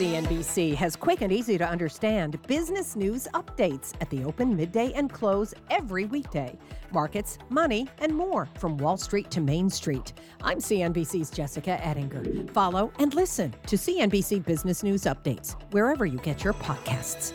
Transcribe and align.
CNBC 0.00 0.74
has 0.76 0.96
quick 0.96 1.20
and 1.20 1.30
easy 1.30 1.58
to 1.58 1.68
understand 1.68 2.40
business 2.46 2.96
news 2.96 3.28
updates 3.34 3.92
at 4.00 4.08
the 4.08 4.24
open, 4.24 4.56
midday, 4.56 4.94
and 4.94 5.12
close 5.12 5.52
every 5.68 6.06
weekday. 6.06 6.58
Markets, 6.90 7.36
money, 7.50 7.86
and 7.98 8.16
more 8.16 8.48
from 8.58 8.78
Wall 8.78 8.96
Street 8.96 9.30
to 9.30 9.42
Main 9.42 9.68
Street. 9.68 10.14
I'm 10.42 10.56
CNBC's 10.56 11.28
Jessica 11.28 11.78
Ettinger. 11.86 12.50
Follow 12.54 12.90
and 12.98 13.12
listen 13.12 13.54
to 13.66 13.76
CNBC 13.76 14.42
Business 14.46 14.82
News 14.82 15.02
Updates 15.02 15.54
wherever 15.70 16.06
you 16.06 16.16
get 16.20 16.44
your 16.44 16.54
podcasts. 16.54 17.34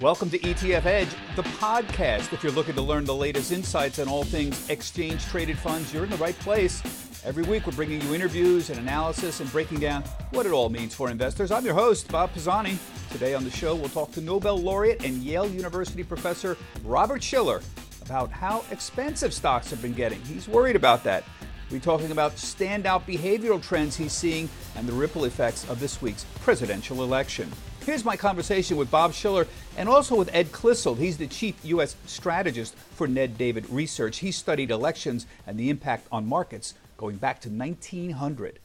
Welcome 0.00 0.30
to 0.30 0.40
ETF 0.40 0.86
Edge, 0.86 1.10
the 1.36 1.42
podcast. 1.42 2.32
If 2.32 2.42
you're 2.42 2.50
looking 2.50 2.74
to 2.74 2.82
learn 2.82 3.04
the 3.04 3.14
latest 3.14 3.52
insights 3.52 4.00
on 4.00 4.08
all 4.08 4.24
things 4.24 4.68
exchange 4.68 5.24
traded 5.26 5.56
funds, 5.56 5.94
you're 5.94 6.02
in 6.02 6.10
the 6.10 6.16
right 6.16 6.36
place. 6.40 6.82
Every 7.22 7.42
week, 7.42 7.66
we're 7.66 7.74
bringing 7.74 8.00
you 8.00 8.14
interviews 8.14 8.70
and 8.70 8.78
analysis 8.78 9.40
and 9.40 9.52
breaking 9.52 9.78
down 9.78 10.02
what 10.30 10.46
it 10.46 10.52
all 10.52 10.70
means 10.70 10.94
for 10.94 11.10
investors. 11.10 11.50
I'm 11.50 11.66
your 11.66 11.74
host, 11.74 12.10
Bob 12.10 12.32
Pisani. 12.32 12.78
Today 13.10 13.34
on 13.34 13.44
the 13.44 13.50
show, 13.50 13.74
we'll 13.74 13.90
talk 13.90 14.10
to 14.12 14.22
Nobel 14.22 14.56
laureate 14.56 15.04
and 15.04 15.18
Yale 15.18 15.46
University 15.46 16.02
professor 16.02 16.56
Robert 16.82 17.22
Shiller 17.22 17.60
about 18.00 18.30
how 18.30 18.64
expensive 18.70 19.34
stocks 19.34 19.68
have 19.68 19.82
been 19.82 19.92
getting. 19.92 20.18
He's 20.22 20.48
worried 20.48 20.76
about 20.76 21.04
that. 21.04 21.24
We're 21.70 21.80
talking 21.80 22.10
about 22.10 22.36
standout 22.36 23.04
behavioral 23.04 23.62
trends 23.62 23.96
he's 23.96 24.12
seeing 24.12 24.48
and 24.74 24.88
the 24.88 24.92
ripple 24.94 25.26
effects 25.26 25.68
of 25.68 25.78
this 25.78 26.00
week's 26.00 26.24
presidential 26.40 27.02
election. 27.02 27.52
Here's 27.84 28.04
my 28.04 28.16
conversation 28.16 28.78
with 28.78 28.90
Bob 28.90 29.12
Shiller 29.12 29.46
and 29.76 29.90
also 29.90 30.14
with 30.14 30.34
Ed 30.34 30.52
Clissold. 30.52 30.96
He's 30.98 31.18
the 31.18 31.26
chief 31.26 31.54
U.S. 31.64 31.96
strategist 32.06 32.76
for 32.76 33.06
Ned 33.06 33.36
Davis 33.36 33.68
Research. 33.68 34.18
He 34.18 34.32
studied 34.32 34.70
elections 34.70 35.26
and 35.46 35.58
the 35.58 35.70
impact 35.70 36.06
on 36.10 36.26
markets 36.26 36.74
going 37.00 37.16
back 37.16 37.40
to 37.40 37.48
1900. 37.48 38.58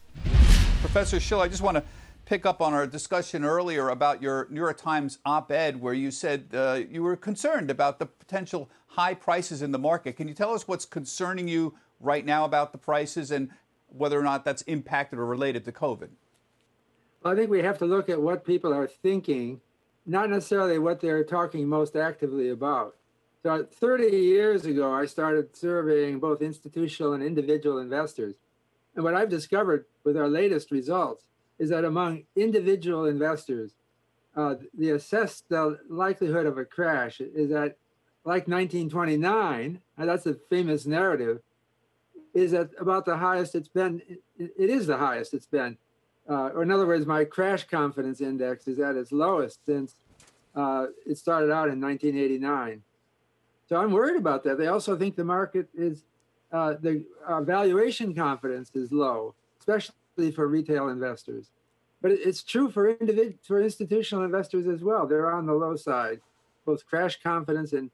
Professor 0.82 1.22
Shiller, 1.22 1.46
I 1.46 1.48
just 1.48 1.62
want 1.62 1.78
to 1.78 1.84
pick 2.26 2.46
up 2.46 2.62
on 2.62 2.74
our 2.74 2.86
discussion 2.86 3.46
earlier 3.46 3.88
about 3.88 4.22
your 4.22 4.46
New 4.50 4.60
York 4.60 4.78
Times 4.78 5.20
op 5.26 5.54
ed 5.54 5.80
where 5.80 5.94
you 5.94 6.12
said 6.12 6.50
uh, 6.54 6.82
you 6.90 7.02
were 7.02 7.16
concerned 7.16 7.72
about 7.72 7.98
the 7.98 8.06
potential 8.06 8.70
high 8.88 9.14
prices 9.14 9.62
in 9.62 9.72
the 9.72 9.80
market. 9.80 10.18
Can 10.18 10.28
you 10.28 10.34
tell 10.34 10.54
us 10.54 10.68
what's 10.68 10.84
concerning 10.84 11.48
you 11.48 11.76
right 12.02 12.26
now 12.26 12.44
about 12.44 12.74
the 12.74 12.78
prices 12.78 13.32
and 13.32 13.52
whether 13.88 14.20
or 14.20 14.24
not 14.24 14.44
that's 14.44 14.64
impacted 14.64 15.18
or 15.18 15.26
related 15.26 15.64
to 15.64 15.72
COVID? 15.72 16.10
Well, 17.24 17.32
I 17.32 17.38
think 17.38 17.50
we 17.50 17.62
have 17.62 17.78
to 17.78 17.86
look 17.86 18.10
at 18.10 18.22
what 18.22 18.44
people 18.44 18.74
are 18.74 18.88
thinking, 18.88 19.62
not 20.06 20.30
necessarily 20.30 20.78
what 20.78 21.00
they're 21.00 21.24
talking 21.24 21.70
most 21.70 21.96
actively 21.96 22.50
about. 22.50 22.98
So 23.46 23.64
30 23.64 24.08
years 24.08 24.66
ago, 24.66 24.92
I 24.92 25.06
started 25.06 25.56
surveying 25.56 26.18
both 26.18 26.42
institutional 26.42 27.14
and 27.14 27.22
individual 27.22 27.78
investors. 27.78 28.34
And 28.96 29.04
what 29.04 29.14
I've 29.14 29.30
discovered 29.30 29.86
with 30.04 30.18
our 30.18 30.28
latest 30.28 30.72
results 30.72 31.26
is 31.60 31.70
that 31.70 31.86
among 31.86 32.24
individual 32.36 33.06
investors, 33.06 33.76
uh, 34.36 34.56
the 34.76 34.90
assessed 34.90 35.48
the 35.50 35.78
likelihood 35.88 36.48
of 36.48 36.58
a 36.58 36.66
crash 36.66 37.22
is 37.22 37.52
that, 37.52 37.78
like 38.24 38.48
1929, 38.48 39.80
and 39.96 40.10
that's 40.10 40.26
a 40.26 40.34
famous 40.50 40.88
narrative, 40.88 41.44
is 42.34 42.52
at 42.52 42.72
about 42.80 43.06
the 43.06 43.18
highest 43.18 43.54
it's 43.54 43.70
been. 43.70 44.02
it, 44.40 44.52
is 44.58 44.88
the 44.88 44.98
highest 44.98 45.36
it's 45.36 45.46
been 45.46 45.78
uh, 46.28 46.50
or 46.56 46.64
in 46.64 46.72
other 46.72 46.88
words, 46.88 47.06
my 47.06 47.24
crash 47.24 47.66
confidence 47.66 48.22
index 48.22 48.68
is 48.68 48.80
at 48.80 48.96
its 48.96 49.12
lowest 49.12 49.64
since 49.68 49.94
uh, 50.56 50.88
it 51.06 51.20
started 51.20 51.52
out 51.52 51.70
in 51.70 51.80
1989. 51.80 52.82
So 53.68 53.78
I'm 53.78 53.92
worried 53.92 54.18
about 54.18 54.44
that. 54.44 54.58
They 54.58 54.68
also 54.68 54.96
think 54.98 55.16
the 55.16 55.24
market 55.24 55.68
is, 55.74 56.04
uh, 56.52 56.76
the 56.80 57.04
uh, 57.28 57.42
valuation 57.42 58.14
confidence 58.14 58.72
is 58.76 58.92
low, 58.92 59.34
especially 59.60 60.32
for 60.34 60.48
retail 60.48 60.90
investors. 60.90 61.50
But 62.02 62.12
it's 62.12 62.44
true 62.44 62.70
for 62.70 62.94
individ- 62.94 63.40
for 63.44 63.62
institutional 63.62 64.24
investors 64.24 64.68
as 64.68 64.84
well. 64.84 65.08
They're 65.08 65.32
on 65.32 65.48
the 65.48 65.54
low 65.54 65.76
side, 65.76 66.22
both 66.66 66.86
crash 66.86 67.20
confidence 67.22 67.74
and 67.74 67.90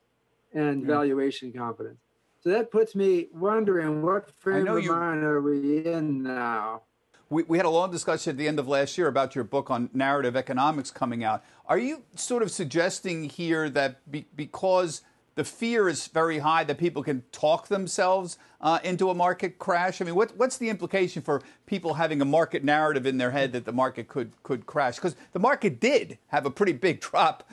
and 0.53 0.81
yeah. 0.81 0.87
valuation 0.87 1.53
confidence. 1.53 1.99
So 2.43 2.49
that 2.49 2.71
puts 2.71 2.95
me 2.95 3.27
wondering 3.33 4.01
what 4.01 4.31
frame 4.39 4.67
of 4.67 4.83
mind 4.83 5.23
are 5.23 5.39
we 5.41 5.85
in 5.85 6.23
now? 6.23 6.81
We, 7.29 7.43
we 7.43 7.57
had 7.57 7.65
a 7.65 7.69
long 7.69 7.91
discussion 7.91 8.31
at 8.31 8.37
the 8.37 8.47
end 8.47 8.59
of 8.59 8.67
last 8.67 8.97
year 8.97 9.07
about 9.07 9.35
your 9.35 9.45
book 9.45 9.71
on 9.71 9.89
narrative 9.93 10.35
economics 10.35 10.91
coming 10.91 11.23
out. 11.23 11.43
Are 11.67 11.77
you 11.77 12.03
sort 12.15 12.43
of 12.43 12.51
suggesting 12.51 13.29
here 13.29 13.69
that 13.69 14.11
be, 14.11 14.25
because 14.35 15.03
the 15.35 15.43
fear 15.43 15.87
is 15.87 16.07
very 16.07 16.39
high 16.39 16.63
that 16.65 16.77
people 16.77 17.03
can 17.03 17.23
talk 17.31 17.67
themselves 17.67 18.37
uh, 18.59 18.79
into 18.83 19.09
a 19.09 19.13
market 19.13 19.59
crash? 19.59 20.01
I 20.01 20.05
mean, 20.05 20.15
what, 20.15 20.35
what's 20.37 20.57
the 20.57 20.69
implication 20.69 21.21
for 21.21 21.41
people 21.65 21.95
having 21.95 22.21
a 22.21 22.25
market 22.25 22.63
narrative 22.63 23.05
in 23.05 23.17
their 23.17 23.31
head 23.31 23.53
that 23.53 23.65
the 23.65 23.71
market 23.71 24.07
could 24.07 24.31
could 24.43 24.65
crash? 24.65 24.95
Because 24.95 25.15
the 25.33 25.39
market 25.39 25.79
did 25.79 26.17
have 26.27 26.45
a 26.45 26.51
pretty 26.51 26.73
big 26.73 26.99
drop, 27.01 27.49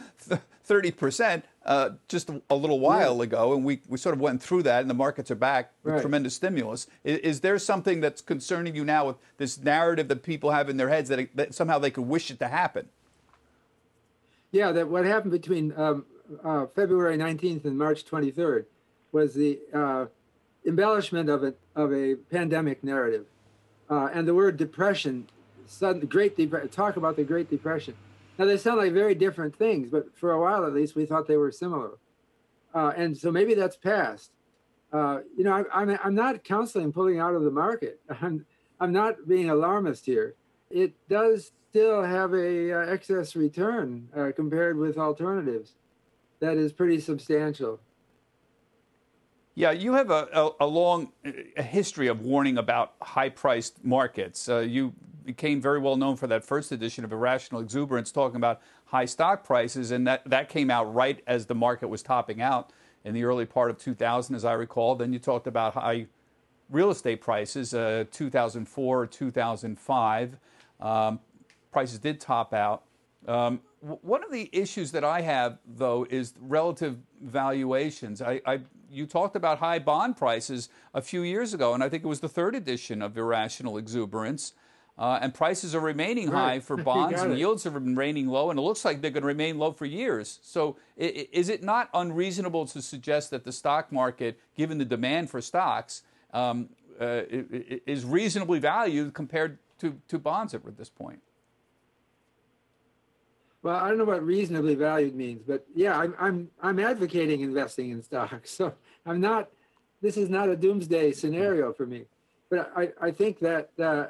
thirty 0.65 0.91
percent, 0.91 1.45
uh, 1.69 1.91
just 2.09 2.31
a, 2.51 2.55
little 2.55 2.81
while 2.81 3.19
yeah. 3.19 3.25
ago, 3.25 3.53
and 3.53 3.63
we, 3.65 3.81
we 3.87 3.99
sort 3.99 4.15
of 4.15 4.21
went 4.21 4.43
through 4.43 4.63
that, 4.63 4.81
and 4.81 4.89
the 4.89 4.95
markets 4.95 5.31
are 5.31 5.37
back 5.37 5.73
with 5.83 5.95
right. 5.95 6.01
tremendous 6.01 6.35
stimulus. 6.35 6.87
Is, 7.05 7.19
is, 7.19 7.41
there 7.41 7.59
something 7.59 8.01
that's 8.01 8.23
concerning 8.23 8.75
you 8.75 8.87
now 8.87 9.09
with 9.09 9.17
this 9.37 9.59
narrative 9.59 10.09
that 10.09 10.23
people 10.23 10.51
have 10.51 10.71
in 10.71 10.79
their 10.79 10.89
heads 10.89 11.11
that, 11.11 11.19
it, 11.19 11.37
that 11.37 11.55
somehow 11.55 11.79
they 11.79 11.91
could 11.91 12.07
wish 12.07 12.31
it 12.31 12.39
to 12.39 12.49
happen? 12.49 12.89
Yeah, 14.51 14.73
that 14.73 14.89
what 14.89 15.05
happened 15.05 15.33
between 15.33 15.75
um, 15.77 16.07
uh, 16.45 16.67
February 16.75 17.17
19th 17.17 17.65
and 17.65 17.79
March 17.79 18.05
23rd 18.05 18.65
was 19.13 19.35
the 19.35 19.59
uh, 19.73 20.07
embellishment 20.67 21.29
of 21.29 21.43
a, 21.45 21.55
of 21.75 21.93
a 21.93 22.17
pandemic 22.31 22.85
narrative. 22.85 23.27
Uh, 23.91 24.09
and 24.13 24.29
the 24.29 24.35
word 24.35 24.57
depression, 24.57 25.29
sudden, 25.67 26.07
great 26.07 26.37
talk 26.71 26.97
about 26.97 27.17
the 27.17 27.25
Great 27.25 27.49
Depression 27.49 27.95
now 28.39 28.45
they 28.45 28.57
sound 28.57 28.79
like 28.79 28.93
very 28.93 29.17
different 29.17 29.57
things, 29.57 29.91
but 29.91 30.17
for 30.17 30.31
a 30.31 30.41
while 30.41 30.65
at 30.65 30.73
least, 30.73 30.95
we 30.95 31.05
thought 31.05 31.27
they 31.27 31.37
were 31.37 31.51
similar. 31.51 31.99
Uh, 32.73 32.93
and 32.97 33.19
so 33.19 33.33
maybe 33.33 33.55
that's 33.55 33.77
past. 33.77 34.31
Uh, 34.93 35.21
you 35.37 35.43
know, 35.43 35.53
I, 35.53 35.65
I'm, 35.81 35.99
I'm 36.05 36.15
not 36.15 36.45
counseling 36.45 36.93
pulling 36.93 37.19
out 37.19 37.35
of 37.35 37.43
the 37.43 37.51
market. 37.51 38.01
I'm, 38.23 38.47
I'm 38.81 38.93
not 38.93 39.27
being 39.27 39.51
alarmist 39.51 40.07
here. 40.07 40.35
It 40.71 40.93
does 41.09 41.51
still 41.71 42.03
have 42.05 42.33
a 42.33 42.73
uh, 42.73 42.87
excess 42.87 43.35
return 43.35 44.09
uh, 44.17 44.31
compared 44.35 44.79
with 44.79 44.97
alternatives 44.97 45.75
that 46.41 46.57
is 46.57 46.73
pretty 46.73 47.01
substantial. 47.01 47.81
Yeah, 49.55 49.73
you 49.73 49.95
have 49.95 50.11
a, 50.11 50.29
a, 50.33 50.51
a 50.61 50.67
long 50.67 51.13
a 51.57 51.63
history 51.63 52.07
of 52.07 52.21
warning 52.21 52.59
about 52.59 52.93
high-priced 53.03 53.85
markets. 53.85 54.49
Uh, 54.49 54.61
you 54.61 54.95
became 55.25 55.61
very 55.61 55.81
well 55.81 55.97
known 55.97 56.17
for 56.17 56.27
that 56.29 56.45
first 56.45 56.71
edition 56.71 57.05
of 57.05 57.13
Irrational 57.13 57.61
Exuberance, 57.61 58.13
talking 58.13 58.37
about 58.37 58.61
high 58.87 59.05
stock 59.05 59.45
prices, 59.45 59.91
and 59.91 60.07
that, 60.07 60.23
that 60.31 60.49
came 60.49 60.71
out 60.71 60.95
right 60.95 61.23
as 61.27 61.47
the 61.47 61.55
market 61.55 61.89
was 61.89 62.03
topping 62.03 62.41
out 62.41 62.73
in 63.05 63.15
the 63.15 63.25
early 63.25 63.47
part 63.47 63.71
of 63.71 63.79
2000, 63.79 64.35
as 64.35 64.45
I 64.45 64.53
recall. 64.53 64.95
Then 64.95 65.13
you 65.13 65.19
talked 65.19 65.47
about 65.47 65.75
high 65.75 66.07
real 66.71 66.91
estate 66.91 67.21
prices, 67.21 67.75
uh, 67.75 68.05
2004, 68.11 69.07
2005. 69.07 70.37
Um, 70.81 71.21
prices 71.73 71.99
did 71.99 72.21
top 72.21 72.55
out. 72.55 72.85
Um, 73.27 73.61
one 73.81 74.25
of 74.25 74.33
the 74.33 74.49
issues 74.53 74.93
that 74.93 75.05
I 75.05 75.21
have, 75.21 75.59
though, 75.67 76.07
is 76.09 76.35
relative 76.41 76.99
valuations. 77.21 78.21
I, 78.21 78.41
I, 78.45 78.61
you 78.91 79.07
talked 79.07 79.37
about 79.37 79.59
high 79.59 79.79
bond 79.79 80.17
prices 80.17 80.69
a 80.95 81.03
few 81.03 81.23
years 81.23 81.55
ago, 81.55 81.75
and 81.75 81.83
I 81.83 81.89
think 81.89 82.05
it 82.05 82.09
was 82.09 82.21
the 82.21 82.29
third 82.29 82.55
edition 82.55 83.03
of 83.03 83.17
Irrational 83.17 83.79
Exuberance. 83.79 84.53
Uh, 84.99 85.17
and 85.23 85.33
prices 85.33 85.77
are 85.77 85.81
remaining 85.81 86.29
right. 86.29 86.41
high 86.41 86.61
for 86.61 86.77
bonds, 86.83 87.21
and 87.21 87.39
yields 87.39 87.63
have 87.63 87.75
been 87.75 87.95
remaining 87.95 88.27
low, 88.27 88.51
and 88.51 88.59
it 88.59 88.63
looks 88.63 88.85
like 88.85 89.01
they're 89.01 89.13
going 89.13 89.23
to 89.23 89.29
remain 89.29 89.57
low 89.57 89.71
for 89.71 89.87
years. 89.87 90.41
So, 90.43 90.77
is 90.97 91.49
it 91.49 91.63
not 91.63 91.89
unreasonable 91.95 92.67
to 92.67 92.83
suggest 92.83 93.31
that 93.31 93.45
the 93.45 93.53
stock 93.53 93.93
market, 93.93 94.41
given 94.57 94.77
the 94.77 94.85
demand 94.85 95.31
for 95.31 95.41
stocks, 95.41 96.03
um, 96.33 96.71
uh, 97.01 97.23
is 97.31 98.05
reasonably 98.05 98.59
valued 98.59 99.15
compared 99.15 99.59
to, 99.79 100.01
to 100.09 100.19
bonds 100.19 100.53
at 100.53 100.77
this 100.77 100.91
point? 100.91 101.21
Well, 103.63 103.77
I 103.77 103.89
don't 103.89 103.99
know 103.99 104.05
what 104.05 104.25
reasonably 104.25 104.77
valued 104.77 105.15
means, 105.15 105.43
but 105.47 105.67
yeah, 105.75 105.99
I'm 105.99 106.15
I'm 106.19 106.51
I'm 106.63 106.79
advocating 106.79 107.41
investing 107.41 107.91
in 107.91 108.03
stocks. 108.03 108.51
So 108.57 108.75
I'm 109.07 109.21
not. 109.21 109.49
This 110.01 110.17
is 110.17 110.29
not 110.31 110.49
a 110.49 110.57
doomsday 110.57 111.13
scenario 111.13 111.73
for 111.73 111.87
me, 111.87 112.05
but 112.51 112.73
I 112.77 112.91
I 113.01 113.11
think 113.11 113.41
that. 113.41 113.71
Uh, 113.79 114.07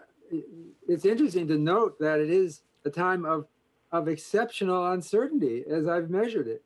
it's 0.86 1.04
interesting 1.06 1.48
to 1.48 1.56
note 1.56 1.98
that 2.00 2.20
it 2.20 2.30
is 2.30 2.62
a 2.84 2.90
time 2.90 3.24
of 3.24 3.46
of 3.92 4.08
exceptional 4.08 4.92
uncertainty 4.92 5.64
as 5.70 5.86
I've 5.86 6.10
measured 6.10 6.46
it. 6.46 6.62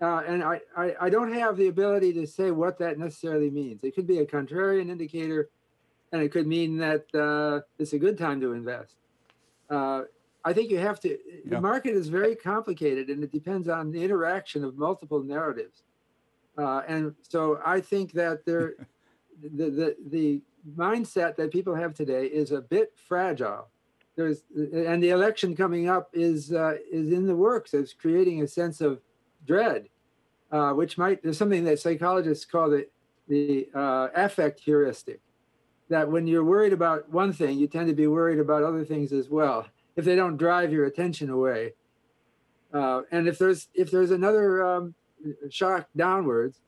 Uh, 0.00 0.22
and 0.26 0.42
I, 0.42 0.60
I, 0.76 0.94
I, 1.02 1.10
don't 1.10 1.32
have 1.32 1.56
the 1.56 1.68
ability 1.68 2.12
to 2.14 2.26
say 2.26 2.50
what 2.50 2.78
that 2.78 2.98
necessarily 2.98 3.50
means. 3.50 3.82
It 3.82 3.94
could 3.94 4.06
be 4.06 4.18
a 4.18 4.26
contrarian 4.26 4.90
indicator, 4.90 5.48
and 6.12 6.20
it 6.20 6.30
could 6.30 6.46
mean 6.46 6.76
that 6.78 7.06
uh, 7.14 7.60
it's 7.78 7.92
a 7.92 7.98
good 7.98 8.18
time 8.18 8.40
to 8.40 8.52
invest. 8.52 8.94
Uh, 9.70 10.02
I 10.44 10.52
think 10.52 10.70
you 10.70 10.78
have 10.78 11.00
to, 11.00 11.08
yeah. 11.08 11.16
the 11.46 11.60
market 11.60 11.94
is 11.94 12.08
very 12.08 12.36
complicated 12.36 13.08
and 13.08 13.24
it 13.24 13.32
depends 13.32 13.68
on 13.68 13.90
the 13.90 14.02
interaction 14.02 14.62
of 14.64 14.76
multiple 14.76 15.22
narratives. 15.22 15.82
Uh, 16.58 16.82
and 16.86 17.14
so 17.22 17.60
I 17.64 17.80
think 17.80 18.12
that 18.12 18.44
there, 18.44 18.74
the, 19.42 19.70
the, 19.70 19.96
the 20.10 20.42
mindset 20.76 21.36
that 21.36 21.50
people 21.50 21.74
have 21.74 21.94
today 21.94 22.26
is 22.26 22.52
a 22.52 22.60
bit 22.60 22.92
fragile. 22.96 23.68
There's 24.16 24.42
and 24.54 25.02
the 25.02 25.10
election 25.10 25.56
coming 25.56 25.88
up 25.88 26.08
is 26.12 26.52
uh, 26.52 26.76
is 26.88 27.12
in 27.12 27.26
the 27.26 27.34
works. 27.34 27.74
It's 27.74 27.92
creating 27.92 28.42
a 28.42 28.46
sense 28.46 28.80
of 28.80 29.00
dread, 29.44 29.88
uh, 30.52 30.70
which 30.70 30.96
might 30.96 31.20
there's 31.20 31.36
something 31.36 31.64
that 31.64 31.80
psychologists 31.80 32.44
call 32.44 32.70
the 32.70 32.86
the 33.26 33.68
uh, 33.74 34.08
affect 34.14 34.60
heuristic. 34.60 35.20
That 35.88 36.08
when 36.08 36.28
you're 36.28 36.44
worried 36.44 36.72
about 36.72 37.10
one 37.10 37.32
thing, 37.32 37.58
you 37.58 37.66
tend 37.66 37.88
to 37.88 37.94
be 37.94 38.06
worried 38.06 38.38
about 38.38 38.62
other 38.62 38.84
things 38.84 39.12
as 39.12 39.28
well, 39.28 39.66
if 39.96 40.04
they 40.04 40.16
don't 40.16 40.36
drive 40.36 40.72
your 40.72 40.86
attention 40.86 41.30
away. 41.30 41.72
Uh, 42.72 43.02
and 43.12 43.28
if 43.28 43.38
there's 43.38 43.68
if 43.74 43.90
there's 43.90 44.10
another 44.10 44.64
um, 44.64 44.94
shock 45.50 45.88
downwards, 45.96 46.60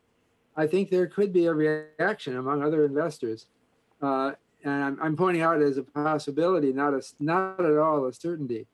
I 0.56 0.66
think 0.66 0.90
there 0.90 1.06
could 1.06 1.32
be 1.32 1.46
a 1.46 1.54
reaction 1.54 2.36
among 2.36 2.62
other 2.62 2.84
investors. 2.84 3.46
Uh, 4.00 4.32
and 4.64 4.84
I'm, 4.84 4.98
I'm, 5.00 5.16
pointing 5.16 5.42
out 5.42 5.62
as 5.62 5.78
a 5.78 5.82
possibility, 5.82 6.72
not 6.72 6.92
a, 6.92 7.02
not 7.20 7.64
at 7.64 7.78
all 7.78 8.06
a 8.06 8.12
certainty. 8.12 8.66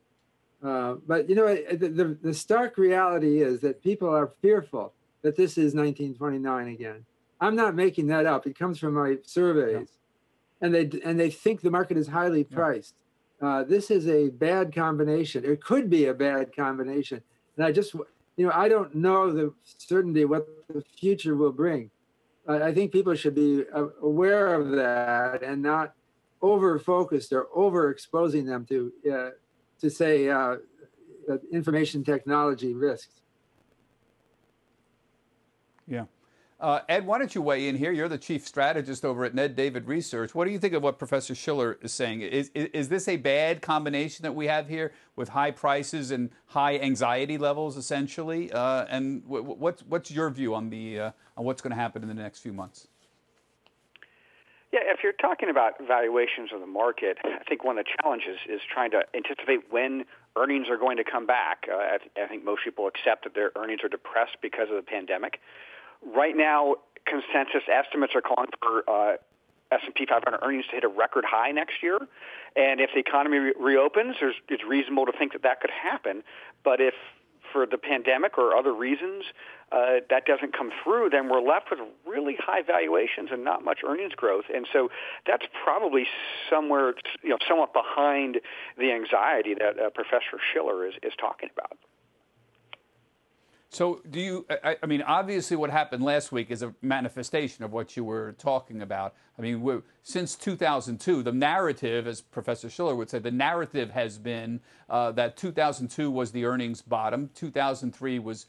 Uh, 0.62 0.94
but 1.06 1.28
you 1.28 1.34
know, 1.34 1.54
the, 1.54 1.88
the, 1.88 2.18
the, 2.22 2.34
stark 2.34 2.78
reality 2.78 3.42
is 3.42 3.60
that 3.60 3.82
people 3.82 4.08
are 4.08 4.32
fearful 4.40 4.92
that 5.22 5.36
this 5.36 5.52
is 5.52 5.74
1929 5.74 6.68
again. 6.68 7.04
I'm 7.40 7.56
not 7.56 7.74
making 7.74 8.06
that 8.08 8.26
up. 8.26 8.46
It 8.46 8.56
comes 8.56 8.78
from 8.78 8.94
my 8.94 9.16
surveys, 9.24 9.88
yeah. 10.60 10.66
and 10.66 10.74
they 10.74 11.00
and 11.04 11.18
they 11.18 11.30
think 11.30 11.60
the 11.60 11.70
market 11.70 11.96
is 11.96 12.06
highly 12.06 12.44
priced. 12.44 12.94
Uh, 13.42 13.64
this 13.64 13.90
is 13.90 14.06
a 14.06 14.28
bad 14.28 14.72
combination. 14.72 15.44
It 15.44 15.60
could 15.62 15.90
be 15.90 16.06
a 16.06 16.14
bad 16.14 16.54
combination, 16.54 17.20
and 17.56 17.66
I 17.66 17.72
just 17.72 17.92
you 17.92 18.46
know 18.46 18.52
I 18.54 18.68
don't 18.68 18.94
know 18.94 19.32
the 19.32 19.52
certainty 19.64 20.24
what 20.24 20.46
the 20.72 20.82
future 20.96 21.34
will 21.34 21.52
bring. 21.52 21.90
I 22.46 22.72
think 22.72 22.92
people 22.92 23.14
should 23.14 23.34
be 23.34 23.64
uh, 23.72 23.86
aware 24.00 24.54
of 24.54 24.70
that 24.70 25.42
and 25.42 25.62
not 25.62 25.94
over 26.40 26.78
focused 26.78 27.32
or 27.32 27.46
over 27.54 27.90
exposing 27.90 28.46
them 28.46 28.64
to 28.66 28.92
uh, 29.12 29.30
to 29.80 29.90
say 29.90 30.28
uh, 30.28 30.56
information 31.52 32.04
technology 32.04 32.74
risks. 32.74 33.22
Yeah. 35.86 36.04
Uh, 36.62 36.78
Ed, 36.88 37.04
why 37.04 37.18
don't 37.18 37.34
you 37.34 37.42
weigh 37.42 37.66
in 37.66 37.76
here? 37.76 37.90
You're 37.90 38.08
the 38.08 38.16
chief 38.16 38.46
strategist 38.46 39.04
over 39.04 39.24
at 39.24 39.34
Ned 39.34 39.56
Davis 39.56 39.82
Research. 39.84 40.32
What 40.32 40.44
do 40.44 40.52
you 40.52 40.60
think 40.60 40.74
of 40.74 40.82
what 40.84 40.96
Professor 40.96 41.34
Shiller 41.34 41.76
is 41.82 41.92
saying? 41.92 42.20
Is, 42.20 42.52
is, 42.54 42.68
is 42.72 42.88
this 42.88 43.08
a 43.08 43.16
bad 43.16 43.60
combination 43.60 44.22
that 44.22 44.36
we 44.36 44.46
have 44.46 44.68
here 44.68 44.92
with 45.16 45.30
high 45.30 45.50
prices 45.50 46.12
and 46.12 46.30
high 46.46 46.78
anxiety 46.78 47.36
levels, 47.36 47.76
essentially? 47.76 48.52
Uh, 48.52 48.84
and 48.88 49.24
w- 49.24 49.42
what's, 49.42 49.82
what's 49.82 50.12
your 50.12 50.30
view 50.30 50.54
on, 50.54 50.70
the, 50.70 51.00
uh, 51.00 51.10
on 51.36 51.44
what's 51.44 51.60
going 51.60 51.72
to 51.72 51.76
happen 51.76 52.00
in 52.00 52.08
the 52.08 52.14
next 52.14 52.38
few 52.38 52.52
months? 52.52 52.86
Yeah, 54.72 54.80
if 54.84 55.00
you're 55.02 55.12
talking 55.14 55.50
about 55.50 55.74
valuations 55.84 56.50
of 56.54 56.60
the 56.60 56.66
market, 56.68 57.18
I 57.24 57.42
think 57.48 57.64
one 57.64 57.76
of 57.76 57.84
the 57.84 57.90
challenges 58.00 58.38
is 58.48 58.60
trying 58.72 58.92
to 58.92 59.02
anticipate 59.16 59.72
when 59.72 60.04
earnings 60.36 60.68
are 60.70 60.78
going 60.78 60.96
to 60.98 61.04
come 61.04 61.26
back. 61.26 61.66
Uh, 61.68 61.76
I, 61.76 61.98
th- 61.98 62.10
I 62.16 62.28
think 62.28 62.44
most 62.44 62.62
people 62.64 62.86
accept 62.86 63.24
that 63.24 63.34
their 63.34 63.50
earnings 63.56 63.80
are 63.82 63.88
depressed 63.88 64.36
because 64.40 64.68
of 64.70 64.76
the 64.76 64.82
pandemic. 64.82 65.40
Right 66.04 66.36
now, 66.36 66.76
consensus 67.06 67.62
estimates 67.70 68.14
are 68.14 68.22
calling 68.22 68.50
for 68.60 68.82
uh, 68.88 69.16
S&P 69.72 70.06
500 70.06 70.40
earnings 70.42 70.66
to 70.66 70.72
hit 70.72 70.84
a 70.84 70.88
record 70.88 71.24
high 71.26 71.50
next 71.50 71.82
year. 71.82 71.98
And 72.56 72.80
if 72.80 72.90
the 72.94 73.00
economy 73.00 73.38
re- 73.38 73.54
reopens, 73.58 74.16
it's 74.48 74.64
reasonable 74.64 75.06
to 75.06 75.12
think 75.12 75.32
that 75.32 75.42
that 75.42 75.60
could 75.60 75.70
happen. 75.70 76.22
But 76.64 76.80
if 76.80 76.94
for 77.52 77.66
the 77.66 77.78
pandemic 77.78 78.38
or 78.38 78.56
other 78.56 78.72
reasons 78.72 79.24
uh, 79.70 80.00
that 80.10 80.24
doesn't 80.26 80.56
come 80.56 80.70
through, 80.82 81.10
then 81.10 81.28
we're 81.28 81.40
left 81.40 81.70
with 81.70 81.80
really 82.06 82.36
high 82.38 82.62
valuations 82.62 83.30
and 83.30 83.44
not 83.44 83.64
much 83.64 83.80
earnings 83.86 84.14
growth. 84.14 84.44
And 84.54 84.66
so 84.72 84.90
that's 85.26 85.44
probably 85.64 86.06
somewhere, 86.50 86.94
you 87.22 87.30
know, 87.30 87.38
somewhat 87.48 87.72
behind 87.72 88.40
the 88.78 88.92
anxiety 88.92 89.54
that 89.54 89.78
uh, 89.78 89.90
Professor 89.90 90.40
Shiller 90.52 90.86
is, 90.86 90.94
is 91.02 91.12
talking 91.18 91.48
about. 91.56 91.78
So, 93.72 94.02
do 94.10 94.20
you? 94.20 94.46
I, 94.50 94.76
I, 94.82 94.86
mean, 94.86 95.00
obviously, 95.00 95.56
what 95.56 95.70
happened 95.70 96.04
last 96.04 96.30
week 96.30 96.50
is 96.50 96.60
a 96.60 96.74
manifestation 96.82 97.64
of 97.64 97.72
what 97.72 97.96
you 97.96 98.04
were 98.04 98.32
talking 98.32 98.82
about. 98.82 99.14
I 99.38 99.40
mean, 99.40 99.82
since 100.02 100.34
2002, 100.34 101.22
the 101.22 101.32
narrative, 101.32 102.06
as 102.06 102.20
Professor 102.20 102.68
Shiller 102.68 102.94
would 102.94 103.08
say, 103.08 103.18
the 103.18 103.30
narrative 103.30 103.90
has 103.92 104.18
been 104.18 104.60
uh, 104.90 105.12
that 105.12 105.38
2002 105.38 106.10
was 106.10 106.32
the 106.32 106.44
earnings 106.44 106.82
bottom, 106.82 107.30
2003 107.34 108.18
was 108.18 108.44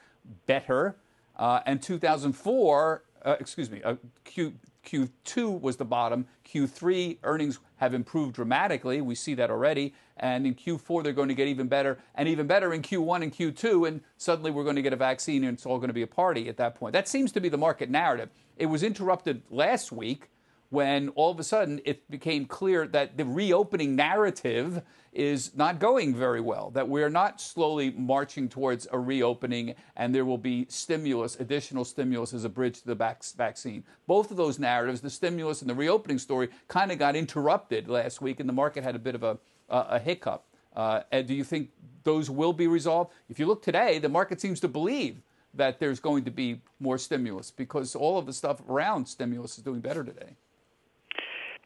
better, 0.46 0.98
uh, 1.38 1.62
and 1.66 1.82
2004, 1.82 3.04
uh, 3.24 3.36
excuse 3.40 3.72
me, 3.72 3.82
uh, 3.82 3.96
Q, 4.26 4.54
Q2 4.86 5.62
was 5.62 5.78
the 5.78 5.86
bottom. 5.86 6.28
Q3 6.46 7.20
earnings 7.24 7.60
have 7.84 7.94
improved 7.94 8.34
dramatically. 8.34 9.02
We 9.02 9.16
see 9.16 9.34
that 9.36 9.52
already. 9.52 9.94
And 10.18 10.46
in 10.46 10.56
Q4, 10.56 11.04
they're 11.04 11.14
going 11.14 11.30
to 11.30 11.36
get 11.36 11.48
even 11.48 11.68
better, 11.68 12.00
and 12.16 12.28
even 12.28 12.48
better 12.48 12.74
in 12.74 12.82
Q1 12.82 13.24
and 13.24 13.34
Q2. 13.34 13.88
And 13.88 14.02
suddenly, 14.18 14.52
we're 14.52 14.64
going 14.64 14.76
to 14.76 14.82
get 14.82 14.94
a 14.94 14.98
vaccine, 14.98 15.44
and 15.44 15.58
it's 15.58 15.66
all 15.66 15.78
going 15.78 15.90
to 15.90 15.94
be 15.94 16.02
a 16.02 16.08
party 16.08 16.50
at 16.50 16.58
that 16.58 16.76
point. 16.76 16.94
That 16.94 17.08
seems 17.08 17.32
to 17.34 17.40
be 17.40 17.50
the 17.50 17.58
market 17.58 17.90
narrative. 17.90 18.30
It 18.58 18.68
was 18.68 18.84
interrupted 18.84 19.42
last 19.50 19.92
week 19.92 20.30
when 20.74 21.10
all 21.10 21.30
of 21.30 21.40
a 21.40 21.44
sudden 21.44 21.80
it 21.86 22.10
became 22.10 22.46
clear 22.46 22.88
that 22.88 23.16
the 23.16 23.24
reopening 23.24 23.96
narrative 23.96 24.82
is 25.12 25.56
not 25.56 25.78
going 25.78 26.16
very 26.16 26.42
well, 26.42 26.72
that 26.72 26.90
we're 26.90 27.12
not 27.12 27.40
slowly 27.40 27.92
marching 27.92 28.50
towards 28.50 28.88
a 28.92 28.98
reopening 28.98 29.76
and 29.96 30.16
there 30.16 30.26
will 30.26 30.40
be 30.40 30.66
stimulus, 30.70 31.40
additional 31.40 31.86
stimulus 31.86 32.34
as 32.34 32.44
a 32.44 32.50
bridge 32.50 32.82
to 32.82 32.88
the 32.88 32.96
vaccine. 33.38 33.84
Both 34.08 34.32
of 34.32 34.38
those 34.38 34.58
narratives, 34.58 35.00
the 35.02 35.12
stimulus 35.12 35.62
and 35.62 35.70
the 35.70 35.76
reopening 35.76 36.18
story, 36.18 36.50
kind 36.68 36.92
of 36.92 36.98
got 36.98 37.16
interrupted 37.16 37.88
last 37.88 38.20
week 38.20 38.40
and 38.40 38.50
the 38.50 38.54
market 38.54 38.84
had 38.84 38.96
a 38.96 39.00
bit 39.00 39.14
of 39.14 39.22
a, 39.22 39.38
a 39.70 40.00
hiccup. 40.00 40.44
Uh, 40.76 41.02
do 41.12 41.36
you 41.36 41.44
think 41.44 41.70
those 42.04 42.32
will 42.32 42.54
be 42.54 42.66
resolved? 42.66 43.12
If 43.30 43.38
you 43.38 43.46
look 43.46 43.62
today, 43.62 44.00
the 44.00 44.10
market 44.10 44.42
seems 44.42 44.60
to 44.62 44.68
believe 44.68 45.22
that 45.54 45.80
there's 45.80 46.00
going 46.00 46.24
to 46.24 46.32
be 46.32 46.62
more 46.80 46.98
stimulus 46.98 47.52
because 47.52 47.94
all 47.94 48.18
of 48.18 48.26
the 48.26 48.34
stuff 48.34 48.60
around 48.68 49.06
stimulus 49.06 49.60
is 49.60 49.64
doing 49.64 49.80
better 49.80 50.04
today. 50.04 50.36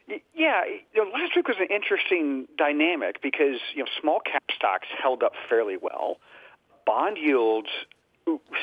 Yeah, 0.07 0.63
you 0.93 1.03
know, 1.03 1.11
last 1.11 1.35
week 1.35 1.47
was 1.47 1.57
an 1.59 1.67
interesting 1.69 2.47
dynamic 2.57 3.21
because 3.21 3.59
you 3.73 3.83
know 3.83 3.89
small 3.99 4.19
cap 4.19 4.43
stocks 4.55 4.87
held 5.01 5.21
up 5.21 5.33
fairly 5.49 5.75
well. 5.81 6.17
Bond 6.85 7.17
yields 7.17 7.69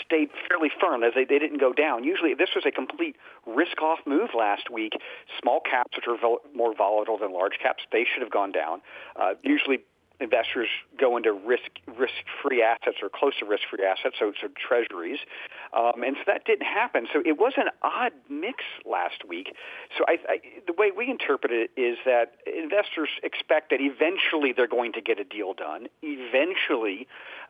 stayed 0.05 0.31
fairly 0.49 0.71
firm 0.81 1.03
as 1.03 1.13
they, 1.15 1.25
they 1.25 1.39
didn't 1.39 1.59
go 1.59 1.73
down. 1.73 2.05
Usually, 2.05 2.35
this 2.35 2.51
was 2.55 2.65
a 2.67 2.71
complete 2.71 3.17
risk-off 3.47 3.99
move 4.07 4.31
last 4.37 4.71
week. 4.71 4.93
Small 5.41 5.61
caps, 5.61 5.97
which 5.97 6.07
are 6.07 6.19
vol- 6.21 6.41
more 6.55 6.75
volatile 6.75 7.19
than 7.19 7.33
large 7.33 7.59
caps, 7.63 7.83
they 7.93 8.05
should 8.05 8.23
have 8.23 8.31
gone 8.31 8.53
down. 8.53 8.81
Uh, 9.17 9.35
usually, 9.43 9.79
investors 10.21 10.69
go 10.99 11.17
into 11.17 11.33
risk 11.33 11.71
risk 11.99 12.15
free 12.43 12.63
assets 12.63 12.99
or 13.03 13.09
close 13.09 13.33
to 13.41 13.45
risk 13.45 13.65
free 13.71 13.85
assets, 13.85 14.17
so 14.19 14.33
so 14.41 14.49
treasuries, 14.55 15.19
um, 15.73 16.03
and 16.03 16.17
so 16.17 16.23
that 16.27 16.45
didn't 16.45 16.67
happen. 16.67 17.07
So 17.13 17.23
it 17.25 17.39
was 17.39 17.55
an 17.57 17.69
odd 17.83 18.13
mix 18.29 18.65
last 18.85 19.27
week. 19.29 19.55
So 19.99 20.05
I, 20.07 20.19
I, 20.29 20.41
the 20.67 20.73
way 20.73 20.91
we 20.97 21.11
interpret 21.11 21.53
it 21.53 21.71
is 21.77 21.99
that 22.05 22.37
investors 22.47 23.09
expect 23.23 23.71
that 23.71 23.81
eventually 23.81 24.53
they're 24.53 24.69
going 24.69 24.93
to 24.93 25.01
get 25.01 25.19
a 25.19 25.25
deal 25.25 25.55
done. 25.55 25.89
Eventually, 26.03 27.07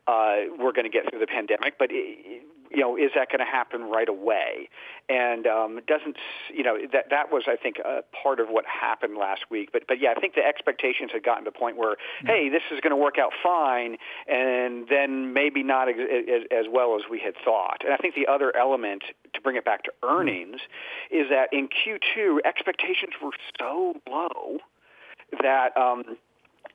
uh, 0.07 0.49
we're 0.59 0.73
going 0.73 0.85
to 0.85 0.91
get 0.91 1.09
through 1.11 1.21
the 1.21 1.27
pandemic, 1.27 1.79
but 1.79 1.89
it, 1.91 2.43
you 2.75 2.81
know, 2.81 2.97
is 2.97 3.11
that 3.15 3.29
going 3.29 3.41
to 3.41 3.51
happen 3.51 3.83
right 3.83 4.09
away? 4.09 4.69
And 5.09 5.47
um, 5.47 5.79
it 5.79 5.87
doesn't, 5.87 6.17
you 6.53 6.63
know, 6.63 6.79
that 6.93 7.11
that 7.11 7.31
was, 7.31 7.45
I 7.47 7.57
think, 7.57 7.79
a 7.79 8.03
part 8.23 8.41
of 8.41 8.49
what 8.49 8.65
happened 8.67 9.17
last 9.17 9.43
week. 9.51 9.71
But 9.73 9.87
but 9.87 10.01
yeah, 10.01 10.13
I 10.17 10.21
think 10.21 10.35
the 10.35 10.45
expectations 10.45 11.11
had 11.13 11.23
gotten 11.23 11.45
to 11.45 11.51
the 11.51 11.59
point 11.59 11.77
where, 11.77 11.93
mm-hmm. 11.93 12.27
hey, 12.27 12.49
this 12.49 12.63
is 12.73 12.81
going 12.81 12.91
to 12.91 12.97
work 12.97 13.19
out 13.19 13.33
fine, 13.43 13.97
and 14.27 14.87
then 14.89 15.33
maybe 15.33 15.63
not 15.63 15.89
as, 15.89 15.97
as, 15.99 16.43
as 16.51 16.67
well 16.71 16.97
as 16.97 17.03
we 17.11 17.21
had 17.21 17.35
thought. 17.45 17.83
And 17.85 17.93
I 17.93 17.97
think 17.97 18.15
the 18.15 18.27
other 18.27 18.55
element 18.57 19.05
to 19.35 19.41
bring 19.41 19.57
it 19.57 19.65
back 19.65 19.85
to 19.85 19.93
earnings 20.03 20.61
mm-hmm. 20.61 21.23
is 21.23 21.31
that 21.31 21.49
in 21.53 21.69
Q2 21.69 22.39
expectations 22.45 23.15
were 23.23 23.33
so 23.59 23.95
low 24.09 24.59
that. 25.41 25.77
Um, 25.77 26.17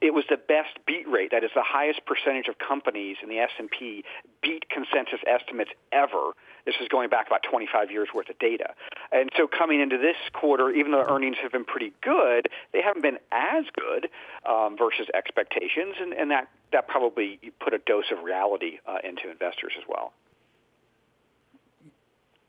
it 0.02 0.14
was 0.14 0.24
the 0.30 0.38
best 0.38 0.80
beat 0.86 1.08
rate. 1.08 1.32
That 1.32 1.44
is 1.44 1.52
the 1.54 1.64
highest 1.64 2.06
percentage 2.06 2.48
of 2.48 2.58
companies 2.58 3.18
in 3.22 3.30
the 3.30 3.40
S&P 3.40 4.04
beat 4.42 4.70
consensus 4.70 5.20
estimates 5.28 5.72
ever. 5.92 6.32
This 6.66 6.76
is 6.82 6.88
going 6.88 7.10
back 7.10 7.28
about 7.28 7.44
25 7.44 7.92
years 7.92 8.10
worth 8.14 8.30
of 8.30 8.40
data. 8.40 8.74
And 9.12 9.30
so 9.36 9.48
coming 9.48 9.82
into 9.82 9.98
this 9.98 10.16
quarter, 10.34 10.70
even 10.72 10.92
though 10.92 11.06
earnings 11.08 11.38
have 11.42 11.52
been 11.52 11.66
pretty 11.66 11.94
good, 12.02 12.48
they 12.72 12.82
haven't 12.82 13.02
been 13.02 13.18
as 13.32 13.66
good 13.74 14.10
um, 14.48 14.78
versus 14.78 15.08
expectations, 15.14 15.96
and, 16.00 16.14
and 16.14 16.32
that, 16.32 16.48
that 16.72 16.88
probably 16.88 17.40
put 17.60 17.74
a 17.74 17.80
dose 17.80 18.12
of 18.12 18.24
reality 18.24 18.80
uh, 18.88 18.98
into 19.04 19.30
investors 19.30 19.74
as 19.78 19.84
well. 19.88 20.14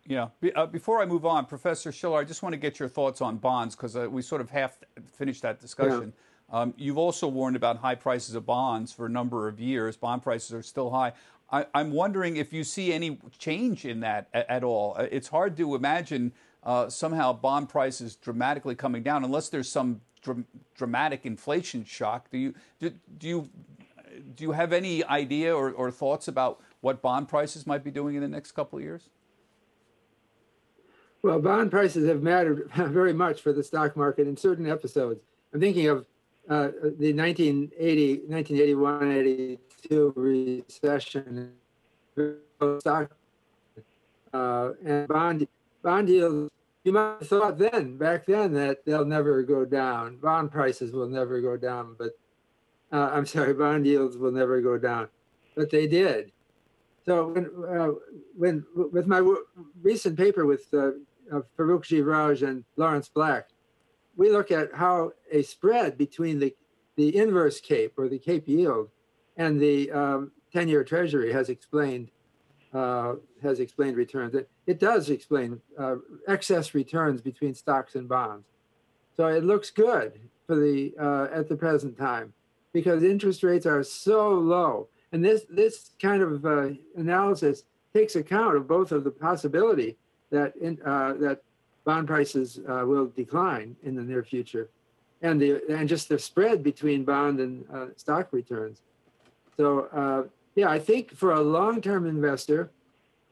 Yeah. 0.06 0.28
Uh, 0.56 0.66
before 0.66 1.00
I 1.00 1.06
move 1.06 1.24
on, 1.24 1.46
Professor 1.46 1.92
Shiller, 1.92 2.20
I 2.20 2.24
just 2.24 2.42
want 2.42 2.52
to 2.52 2.58
get 2.58 2.80
your 2.80 2.88
thoughts 2.88 3.20
on 3.20 3.36
bonds 3.36 3.76
because 3.76 3.96
uh, 3.96 4.08
we 4.10 4.22
sort 4.22 4.40
of 4.40 4.50
half 4.50 4.76
finished 5.16 5.42
that 5.42 5.60
discussion. 5.60 6.12
Yeah. 6.16 6.29
Um, 6.50 6.74
you've 6.76 6.98
also 6.98 7.28
warned 7.28 7.56
about 7.56 7.78
high 7.78 7.94
prices 7.94 8.34
of 8.34 8.44
bonds 8.44 8.92
for 8.92 9.06
a 9.06 9.08
number 9.08 9.46
of 9.46 9.60
years. 9.60 9.96
Bond 9.96 10.22
prices 10.22 10.52
are 10.52 10.62
still 10.62 10.90
high. 10.90 11.12
I, 11.52 11.66
am 11.74 11.92
wondering 11.92 12.36
if 12.36 12.52
you 12.52 12.64
see 12.64 12.92
any 12.92 13.18
change 13.38 13.84
in 13.84 14.00
that 14.00 14.28
at, 14.32 14.48
at 14.48 14.64
all. 14.64 14.94
Uh, 14.96 15.06
it's 15.10 15.28
hard 15.28 15.56
to 15.56 15.74
imagine 15.74 16.32
uh, 16.62 16.88
somehow 16.88 17.32
bond 17.32 17.68
prices 17.68 18.16
dramatically 18.16 18.74
coming 18.74 19.02
down, 19.02 19.24
unless 19.24 19.48
there's 19.48 19.68
some 19.68 20.00
dr- 20.22 20.44
dramatic 20.76 21.24
inflation 21.24 21.84
shock. 21.84 22.30
Do 22.30 22.38
you 22.38 22.54
do, 22.78 22.92
do 23.18 23.28
you 23.28 23.50
do 24.34 24.44
you 24.44 24.52
have 24.52 24.72
any 24.72 25.04
idea 25.04 25.54
or, 25.54 25.70
or 25.70 25.90
thoughts 25.90 26.28
about 26.28 26.60
what 26.80 27.00
bond 27.00 27.28
prices 27.28 27.66
might 27.66 27.84
be 27.84 27.90
doing 27.90 28.16
in 28.16 28.22
the 28.22 28.28
next 28.28 28.52
couple 28.52 28.78
of 28.78 28.84
years? 28.84 29.08
Well, 31.22 31.38
bond 31.38 31.70
prices 31.70 32.08
have 32.08 32.22
mattered 32.22 32.70
very 32.76 33.12
much 33.12 33.40
for 33.40 33.52
the 33.52 33.62
stock 33.62 33.96
market 33.96 34.26
in 34.26 34.36
certain 34.36 34.68
episodes. 34.68 35.20
I'm 35.52 35.60
thinking 35.60 35.86
of 35.88 36.06
uh, 36.50 36.72
the 36.98 37.12
1980, 37.12 38.22
1981, 38.26 39.12
82 39.12 40.12
recession 40.16 41.52
stock 42.80 43.12
uh, 44.34 44.70
and 44.84 45.06
bond 45.06 45.46
bond 45.82 46.08
yields. 46.08 46.50
You 46.82 46.92
might 46.92 47.18
have 47.20 47.28
thought 47.28 47.58
then, 47.58 47.98
back 47.98 48.26
then, 48.26 48.52
that 48.54 48.84
they'll 48.84 49.04
never 49.04 49.42
go 49.42 49.64
down. 49.64 50.16
Bond 50.16 50.50
prices 50.50 50.92
will 50.92 51.08
never 51.08 51.40
go 51.40 51.56
down, 51.56 51.94
but 51.96 52.18
uh, 52.90 53.10
I'm 53.12 53.26
sorry, 53.26 53.54
bond 53.54 53.86
yields 53.86 54.16
will 54.16 54.32
never 54.32 54.60
go 54.60 54.76
down, 54.76 55.08
but 55.54 55.70
they 55.70 55.86
did. 55.86 56.32
So 57.06 57.28
when, 57.28 57.46
uh, 57.78 57.92
when 58.36 58.64
with 58.74 59.06
my 59.06 59.22
recent 59.82 60.16
paper 60.16 60.46
with 60.46 60.66
uh, 60.72 60.92
Farouk 61.56 61.84
Jivraj 61.84 62.46
and 62.46 62.64
Lawrence 62.76 63.08
Black, 63.08 63.50
we 64.16 64.30
look 64.30 64.50
at 64.50 64.74
how 64.74 65.12
a 65.30 65.42
spread 65.42 65.96
between 65.96 66.38
the, 66.38 66.54
the 66.96 67.16
inverse 67.16 67.60
CAPE 67.60 67.98
or 67.98 68.08
the 68.08 68.18
CAPE 68.18 68.48
yield 68.48 68.88
and 69.36 69.60
the 69.60 69.90
um, 69.90 70.32
10-year 70.54 70.84
Treasury 70.84 71.32
has 71.32 71.48
explained 71.48 72.10
uh, 72.72 73.14
has 73.42 73.58
explained 73.58 73.96
returns. 73.96 74.34
It, 74.34 74.48
it 74.66 74.78
does 74.78 75.10
explain 75.10 75.60
uh, 75.76 75.96
excess 76.28 76.72
returns 76.72 77.20
between 77.20 77.52
stocks 77.52 77.96
and 77.96 78.08
bonds. 78.08 78.46
So 79.16 79.26
it 79.26 79.42
looks 79.42 79.70
good 79.70 80.20
for 80.46 80.54
the 80.54 80.94
uh, 81.00 81.36
at 81.36 81.48
the 81.48 81.56
present 81.56 81.98
time 81.98 82.32
because 82.72 83.02
interest 83.02 83.42
rates 83.42 83.66
are 83.66 83.82
so 83.82 84.30
low. 84.30 84.88
And 85.12 85.24
this 85.24 85.44
this 85.50 85.90
kind 86.00 86.22
of 86.22 86.46
uh, 86.46 86.68
analysis 86.96 87.64
takes 87.92 88.14
account 88.14 88.56
of 88.56 88.68
both 88.68 88.92
of 88.92 89.02
the 89.02 89.10
possibility 89.10 89.96
that 90.30 90.56
in, 90.56 90.78
uh, 90.84 91.14
that 91.14 91.42
bond 91.90 92.06
prices 92.14 92.48
uh, 92.70 92.84
will 92.90 93.08
decline 93.22 93.68
in 93.82 93.92
the 93.98 94.04
near 94.10 94.24
future, 94.34 94.66
and 95.26 95.34
the 95.42 95.50
and 95.76 95.84
just 95.94 96.04
the 96.12 96.18
spread 96.30 96.58
between 96.70 96.98
bond 97.14 97.36
and 97.44 97.52
uh, 97.76 97.86
stock 97.96 98.26
returns. 98.40 98.76
So 99.58 99.66
uh, 100.00 100.22
yeah, 100.60 100.70
I 100.76 100.78
think 100.88 101.04
for 101.22 101.30
a 101.32 101.42
long-term 101.58 102.02
investor, 102.16 102.62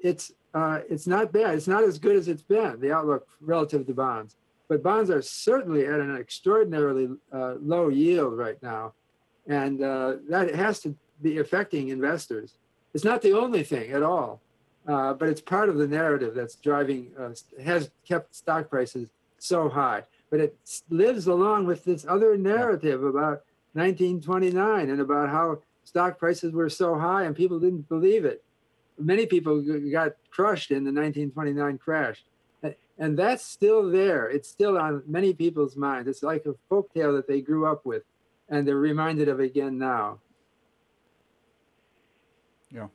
it's 0.08 0.24
uh, 0.60 0.78
it's 0.92 1.06
not 1.14 1.24
bad. 1.40 1.50
It's 1.58 1.70
not 1.74 1.84
as 1.90 1.96
good 2.04 2.16
as 2.20 2.26
it's 2.32 2.46
been 2.56 2.74
the 2.84 2.92
outlook 2.96 3.22
relative 3.40 3.82
to 3.88 3.94
bonds, 4.04 4.30
but 4.68 4.82
bonds 4.82 5.08
are 5.14 5.22
certainly 5.22 5.82
at 5.92 5.98
an 6.06 6.12
extraordinarily 6.24 7.06
low 7.72 7.86
yield 8.02 8.32
right 8.44 8.60
now, 8.74 8.84
and 9.46 9.72
that 10.34 10.46
has 10.64 10.76
to 10.84 10.88
be 11.26 11.32
affecting 11.44 11.84
investors. 11.98 12.48
It's 12.94 13.08
not 13.10 13.20
the 13.22 13.34
only 13.42 13.62
thing 13.72 13.86
at 13.98 14.02
all, 14.02 14.40
uh, 14.88 15.12
but 15.14 15.28
it's 15.28 15.40
part 15.40 15.68
of 15.68 15.76
the 15.76 15.86
narrative 15.86 16.34
that's 16.34 16.56
driving, 16.56 17.12
uh, 17.18 17.30
has 17.62 17.90
kept 18.06 18.34
stock 18.34 18.68
prices 18.70 19.10
so 19.38 19.68
high. 19.68 20.02
But 20.30 20.40
it 20.40 20.58
lives 20.90 21.26
along 21.26 21.66
with 21.66 21.84
this 21.84 22.04
other 22.08 22.36
narrative 22.36 23.04
about 23.04 23.44
1929 23.74 24.90
and 24.90 25.00
about 25.00 25.28
how 25.28 25.60
stock 25.84 26.18
prices 26.18 26.52
were 26.52 26.68
so 26.68 26.98
high 26.98 27.24
and 27.24 27.36
people 27.36 27.60
didn't 27.60 27.88
believe 27.88 28.24
it. 28.24 28.42
Many 28.98 29.26
people 29.26 29.62
got 29.92 30.14
crushed 30.30 30.70
in 30.70 30.84
the 30.84 30.92
1929 30.92 31.78
crash. 31.78 32.24
And 32.98 33.16
that's 33.16 33.44
still 33.44 33.88
there. 33.88 34.28
It's 34.28 34.48
still 34.48 34.76
on 34.76 35.04
many 35.06 35.32
people's 35.32 35.76
minds. 35.76 36.08
It's 36.08 36.24
like 36.24 36.46
a 36.46 36.54
folk 36.68 36.92
tale 36.92 37.14
that 37.14 37.28
they 37.28 37.40
grew 37.40 37.64
up 37.64 37.86
with, 37.86 38.02
and 38.48 38.66
they're 38.66 38.76
reminded 38.76 39.28
of 39.28 39.38
again 39.38 39.78
now. 39.78 40.18
Yeah, 42.70 42.88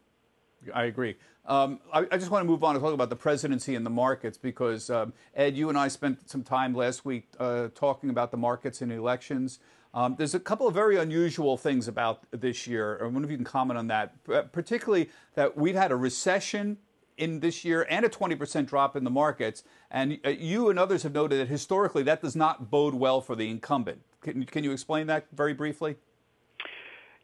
I 0.74 0.86
agree. 0.86 1.16
Um, 1.46 1.80
I, 1.92 2.06
I, 2.12 2.18
just 2.18 2.32
want 2.32 2.44
to 2.44 2.48
move 2.48 2.64
on 2.64 2.76
and 2.76 2.84
talk 2.84 2.94
about 2.94 3.10
the 3.10 3.18
presidency 3.18 3.76
and 3.76 3.86
the 3.86 3.90
markets 3.90 4.38
because, 4.38 4.90
um, 4.90 5.12
Ed, 5.36 5.58
you 5.58 5.68
and 5.68 5.78
I 5.78 5.90
spent 5.90 6.30
some 6.30 6.42
time 6.42 6.74
last 6.74 7.04
week 7.04 7.28
uh, 7.38 7.68
talking 7.76 8.10
about 8.10 8.32
the 8.32 8.38
markets 8.38 8.82
and 8.82 8.92
elections. 8.94 9.60
Um, 9.94 10.16
there's 10.18 10.34
a 10.34 10.40
couple 10.40 10.68
of 10.68 10.74
very 10.74 10.98
unusual 10.98 11.58
things 11.58 11.90
about 11.90 12.24
this 12.32 12.66
year. 12.66 12.98
I 13.02 13.04
wonder 13.04 13.26
if 13.26 13.32
you 13.32 13.38
can 13.38 13.46
comment 13.46 13.78
on 13.78 13.88
that, 13.88 14.16
particularly 14.54 15.10
that 15.36 15.58
we've 15.58 15.76
had 15.76 15.92
a 15.92 15.96
recession 15.98 16.78
in 17.18 17.42
this 17.42 17.64
year 17.64 17.86
and 17.90 18.06
a 18.06 18.10
20% 18.10 18.66
drop 18.66 18.96
in 18.96 19.04
the 19.04 19.10
markets. 19.10 19.64
And 19.92 20.20
uh, 20.26 20.30
you 20.30 20.70
and 20.70 20.80
others 20.80 21.04
have 21.04 21.14
noted 21.14 21.40
that 21.40 21.48
historically 21.48 22.04
that 22.04 22.22
does 22.22 22.36
not 22.36 22.72
bode 22.72 22.96
well 22.96 23.22
for 23.22 23.36
the 23.36 23.50
incumbent. 23.50 24.02
Can, 24.22 24.46
can 24.46 24.64
you 24.64 24.72
explain 24.72 25.08
that 25.08 25.28
very 25.34 25.54
briefly? 25.54 25.98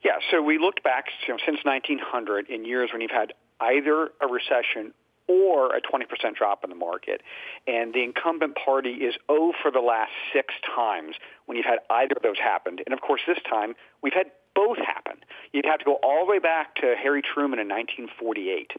Yeah, 0.03 0.19
so 0.31 0.41
we 0.41 0.57
looked 0.57 0.83
back 0.83 1.05
you 1.27 1.33
know, 1.33 1.39
since 1.45 1.59
1900 1.63 2.49
in 2.49 2.65
years 2.65 2.89
when 2.91 3.01
you've 3.01 3.11
had 3.11 3.33
either 3.59 4.11
a 4.21 4.27
recession 4.27 4.93
or 5.29 5.75
a 5.75 5.81
20% 5.81 6.35
drop 6.35 6.63
in 6.63 6.69
the 6.69 6.75
market. 6.75 7.21
And 7.67 7.93
the 7.93 8.03
incumbent 8.03 8.55
party 8.55 8.93
is 8.93 9.15
0 9.27 9.53
for 9.61 9.71
the 9.71 9.79
last 9.79 10.11
six 10.33 10.53
times 10.75 11.15
when 11.45 11.55
you've 11.55 11.67
had 11.67 11.79
either 11.89 12.15
of 12.15 12.23
those 12.23 12.39
happened. 12.39 12.81
And 12.85 12.93
of 12.93 13.01
course, 13.01 13.21
this 13.27 13.37
time 13.47 13.75
we've 14.01 14.13
had 14.13 14.27
both 14.55 14.77
happen. 14.77 15.17
You'd 15.53 15.65
have 15.65 15.79
to 15.79 15.85
go 15.85 15.99
all 16.01 16.25
the 16.25 16.31
way 16.31 16.39
back 16.39 16.75
to 16.75 16.95
Harry 17.01 17.21
Truman 17.21 17.59
in 17.59 17.69
1948. 17.69 18.71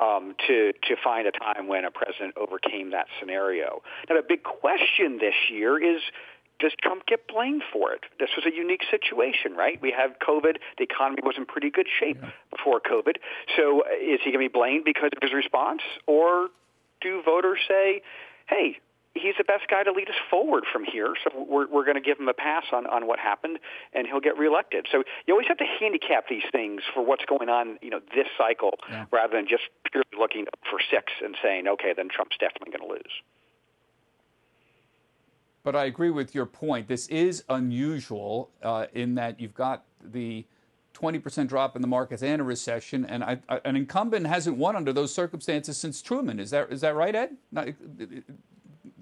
Um, 0.00 0.34
to 0.48 0.72
to 0.72 0.96
find 1.04 1.28
a 1.28 1.30
time 1.30 1.68
when 1.68 1.84
a 1.84 1.90
president 1.92 2.34
overcame 2.36 2.90
that 2.90 3.06
scenario. 3.20 3.80
Now, 4.10 4.16
the 4.16 4.26
big 4.28 4.42
question 4.42 5.18
this 5.18 5.36
year 5.48 5.78
is 5.80 6.02
does 6.60 6.72
Trump 6.82 7.06
get 7.06 7.26
blamed 7.28 7.62
for 7.72 7.92
it? 7.92 8.00
This 8.18 8.30
was 8.36 8.46
a 8.46 8.54
unique 8.54 8.82
situation, 8.90 9.54
right? 9.54 9.80
We 9.80 9.90
had 9.90 10.18
COVID. 10.20 10.56
The 10.78 10.84
economy 10.84 11.22
was 11.24 11.34
in 11.36 11.46
pretty 11.46 11.70
good 11.70 11.86
shape 12.00 12.18
yeah. 12.22 12.30
before 12.50 12.80
COVID. 12.80 13.16
So 13.56 13.80
uh, 13.80 13.84
is 14.00 14.20
he 14.24 14.30
going 14.30 14.44
to 14.44 14.48
be 14.50 14.52
blamed 14.52 14.84
because 14.84 15.10
of 15.16 15.22
his 15.22 15.32
response? 15.32 15.82
Or 16.06 16.48
do 17.00 17.22
voters 17.24 17.60
say, 17.68 18.02
hey, 18.46 18.78
he's 19.14 19.34
the 19.38 19.44
best 19.44 19.68
guy 19.70 19.82
to 19.82 19.92
lead 19.92 20.08
us 20.08 20.18
forward 20.30 20.64
from 20.72 20.84
here, 20.84 21.14
so 21.22 21.46
we're, 21.48 21.68
we're 21.68 21.84
going 21.84 21.96
to 21.96 22.02
give 22.02 22.18
him 22.18 22.28
a 22.28 22.34
pass 22.34 22.64
on, 22.72 22.86
on 22.86 23.06
what 23.06 23.18
happened, 23.18 23.58
and 23.92 24.06
he'll 24.06 24.20
get 24.20 24.36
reelected. 24.36 24.86
So 24.90 25.04
you 25.26 25.34
always 25.34 25.48
have 25.48 25.58
to 25.58 25.66
handicap 25.80 26.28
these 26.28 26.42
things 26.50 26.82
for 26.92 27.04
what's 27.04 27.24
going 27.24 27.48
on, 27.48 27.78
you 27.80 27.90
know, 27.90 28.00
this 28.14 28.26
cycle, 28.36 28.78
yeah. 28.90 29.06
rather 29.12 29.36
than 29.36 29.46
just 29.48 29.64
purely 29.90 30.06
looking 30.18 30.46
for 30.68 30.78
six 30.90 31.12
and 31.22 31.36
saying, 31.42 31.68
okay, 31.68 31.94
then 31.96 32.08
Trump's 32.08 32.36
definitely 32.38 32.76
going 32.76 32.88
to 32.88 32.94
lose. 32.94 33.12
But 35.64 35.74
I 35.74 35.86
agree 35.86 36.10
with 36.10 36.34
your 36.34 36.46
point. 36.46 36.86
This 36.86 37.08
is 37.08 37.42
unusual 37.48 38.50
uh, 38.62 38.86
in 38.92 39.16
that 39.16 39.40
you've 39.40 39.54
got 39.54 39.84
the 40.00 40.44
20% 40.92 41.48
drop 41.48 41.74
in 41.74 41.82
the 41.82 41.88
markets 41.88 42.22
and 42.22 42.40
a 42.40 42.44
recession, 42.44 43.04
and 43.06 43.24
I, 43.24 43.38
I, 43.48 43.60
an 43.64 43.74
incumbent 43.74 44.26
hasn't 44.26 44.56
won 44.56 44.76
under 44.76 44.92
those 44.92 45.12
circumstances 45.12 45.76
since 45.76 46.00
Truman. 46.00 46.38
Is 46.38 46.50
that 46.50 46.70
is 46.70 46.82
that 46.82 46.94
right, 46.94 47.14
Ed? 47.14 47.36
Not, 47.50 47.68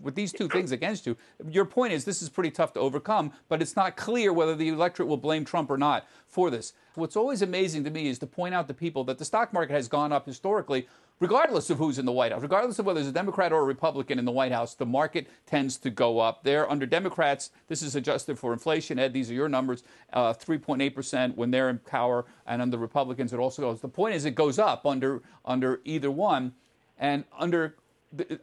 with 0.01 0.15
these 0.15 0.33
two 0.33 0.49
things 0.49 0.73
against 0.73 1.07
you, 1.07 1.17
your 1.49 1.65
point 1.65 1.93
is 1.93 2.05
this 2.05 2.23
is 2.23 2.29
pretty 2.29 2.51
tough 2.51 2.73
to 2.73 2.81
overcome, 2.81 3.33
but 3.49 3.63
it's 3.63 3.77
not 3.77 3.97
clear 3.97 4.33
whether 4.33 4.55
the 4.55 4.69
electorate 4.69 5.09
will 5.09 5.17
blame 5.17 5.45
Trump 5.45 5.71
or 5.71 5.79
not 5.79 6.07
for 6.27 6.51
this. 6.51 6.73
What's 6.95 7.17
always 7.17 7.43
amazing 7.43 7.85
to 7.85 7.91
me 7.91 8.09
is 8.09 8.19
to 8.21 8.27
point 8.27 8.55
out 8.55 8.69
to 8.69 8.75
people 8.75 9.05
that 9.05 9.19
the 9.19 9.25
stock 9.25 9.53
market 9.53 9.73
has 9.75 9.89
gone 9.89 10.13
up 10.13 10.27
historically 10.27 10.89
regardless 11.21 11.71
of 11.71 11.79
who's 11.79 11.99
in 11.99 12.07
the 12.07 12.13
White 12.13 12.33
House, 12.33 12.43
regardless 12.43 12.79
of 12.79 12.87
whether 12.87 13.01
it's 13.01 13.09
a 13.09 13.13
Democrat 13.13 13.53
or 13.53 13.61
a 13.61 13.65
Republican 13.65 14.19
in 14.19 14.25
the 14.25 14.33
White 14.33 14.53
House, 14.53 14.75
the 14.75 14.87
market 14.87 15.29
tends 15.47 15.77
to 15.79 15.91
go 15.91 16.19
up. 16.19 16.43
There, 16.45 16.71
under 16.71 16.87
Democrats, 16.87 17.51
this 17.69 17.83
is 17.83 17.95
adjusted 17.95 18.39
for 18.39 18.53
inflation. 18.53 18.99
Ed, 18.99 19.13
these 19.13 19.31
are 19.31 19.35
your 19.35 19.49
numbers: 19.49 19.85
uh, 20.13 20.35
3.8% 20.35 21.37
when 21.37 21.51
they're 21.51 21.71
in 21.71 21.79
power, 21.79 22.25
and 22.47 22.61
under 22.61 22.77
Republicans, 22.77 23.33
it 23.33 23.39
also 23.39 23.63
goes. 23.63 23.81
The 23.81 23.89
point 23.89 24.15
is, 24.15 24.25
it 24.25 24.35
goes 24.35 24.59
up 24.59 24.87
under 24.87 25.23
under 25.45 25.81
either 25.85 26.11
one, 26.11 26.53
and 26.99 27.25
under. 27.39 27.77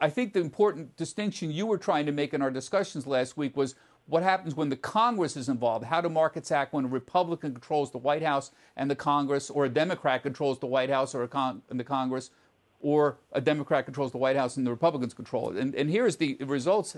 I 0.02 0.10
think 0.10 0.34
the 0.34 0.40
important 0.40 0.98
distinction 0.98 1.52
you 1.52 1.68
were 1.68 1.78
trying 1.78 2.08
to 2.08 2.12
make 2.12 2.34
in 2.34 2.42
our 2.42 2.50
discussions 2.50 3.06
last 3.06 3.38
week 3.38 3.56
was 3.56 3.76
what 4.10 4.24
happens 4.24 4.56
when 4.56 4.70
the 4.70 4.76
Congress 4.76 5.38
is 5.38 5.50
involved? 5.50 5.86
How 5.86 6.02
do 6.02 6.10
markets 6.10 6.52
act 6.52 6.74
when 6.74 6.86
a 6.86 6.88
Republican 6.88 7.54
controls 7.54 7.92
the 7.92 8.00
White 8.00 8.24
House 8.24 8.50
and 8.76 8.90
the 8.90 8.96
Congress, 8.96 9.52
or 9.52 9.66
a 9.66 9.70
Democrat 9.70 10.24
controls 10.24 10.58
the 10.58 10.66
White 10.66 10.90
House 10.90 11.14
or 11.14 11.28
con- 11.28 11.62
the 11.70 11.84
Congress? 11.84 12.32
Or 12.80 13.18
a 13.32 13.42
Democrat 13.42 13.86
controls 13.86 14.12
the 14.12 14.18
White 14.18 14.36
House 14.36 14.58
and 14.58 14.66
the 14.66 14.72
Republicans 14.72 15.14
control 15.14 15.52
it. 15.52 15.58
And, 15.58 15.76
and 15.76 15.90
here's 15.90 16.18
the 16.18 16.38
results, 16.42 16.96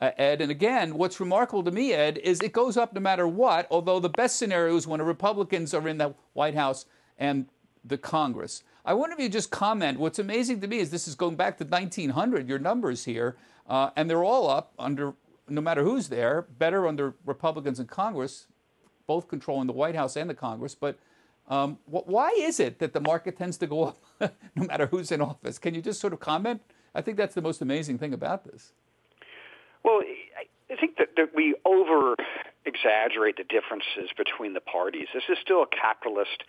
uh, 0.00 0.10
Ed. 0.18 0.40
And 0.40 0.50
again, 0.50 0.94
what's 0.94 1.20
remarkable 1.20 1.62
to 1.64 1.70
me, 1.70 1.92
Ed, 1.92 2.18
is 2.18 2.40
it 2.40 2.52
goes 2.52 2.76
up 2.76 2.92
no 2.92 3.00
matter 3.00 3.28
what, 3.28 3.66
although 3.70 4.00
the 4.00 4.08
best 4.08 4.36
scenario 4.36 4.76
is 4.76 4.86
when 4.86 4.98
the 4.98 5.04
Republicans 5.04 5.72
are 5.72 5.86
in 5.86 5.98
the 5.98 6.14
White 6.32 6.54
House 6.54 6.86
and 7.18 7.46
the 7.84 7.98
Congress. 7.98 8.62
I 8.84 8.94
wonder 8.94 9.14
if 9.14 9.20
you 9.20 9.28
just 9.28 9.50
comment. 9.50 9.98
What's 9.98 10.18
amazing 10.18 10.60
to 10.62 10.66
me 10.66 10.78
is 10.78 10.90
this 10.90 11.06
is 11.06 11.14
going 11.14 11.36
back 11.36 11.58
to 11.58 11.64
1900, 11.64 12.48
your 12.48 12.58
numbers 12.58 13.04
here, 13.04 13.36
uh, 13.68 13.90
and 13.94 14.08
they're 14.08 14.24
all 14.24 14.48
up 14.48 14.72
under, 14.78 15.14
no 15.48 15.60
matter 15.60 15.84
who's 15.84 16.08
there, 16.08 16.46
better 16.58 16.86
under 16.88 17.14
Republicans 17.24 17.78
in 17.78 17.86
Congress, 17.86 18.46
both 19.06 19.28
controlling 19.28 19.66
the 19.66 19.72
White 19.72 19.94
House 19.94 20.16
and 20.16 20.28
the 20.28 20.34
Congress. 20.34 20.74
But 20.74 20.98
um, 21.48 21.78
wh- 21.84 22.06
why 22.06 22.30
is 22.38 22.58
it 22.58 22.78
that 22.78 22.92
the 22.92 23.00
market 23.00 23.36
tends 23.36 23.58
to 23.58 23.66
go 23.66 23.84
up 23.84 23.98
no 24.54 24.64
matter 24.64 24.86
who's 24.86 25.10
in 25.10 25.20
office? 25.20 25.58
Can 25.58 25.74
you 25.74 25.82
just 25.82 26.00
sort 26.00 26.12
of 26.12 26.20
comment 26.20 26.62
I 26.94 27.02
think 27.02 27.16
that's 27.16 27.34
the 27.34 27.42
most 27.42 27.62
amazing 27.62 27.98
thing 27.98 28.12
about 28.12 28.44
this. 28.44 28.72
Well, 29.84 30.00
I 30.70 30.76
think 30.76 30.96
that, 30.98 31.10
that 31.16 31.34
we 31.34 31.54
over 31.64 32.16
exaggerate 32.66 33.36
the 33.36 33.44
differences 33.44 34.10
between 34.16 34.54
the 34.54 34.60
parties. 34.60 35.08
This 35.14 35.24
is 35.28 35.38
still 35.40 35.62
a 35.62 35.66
capitalist 35.66 36.44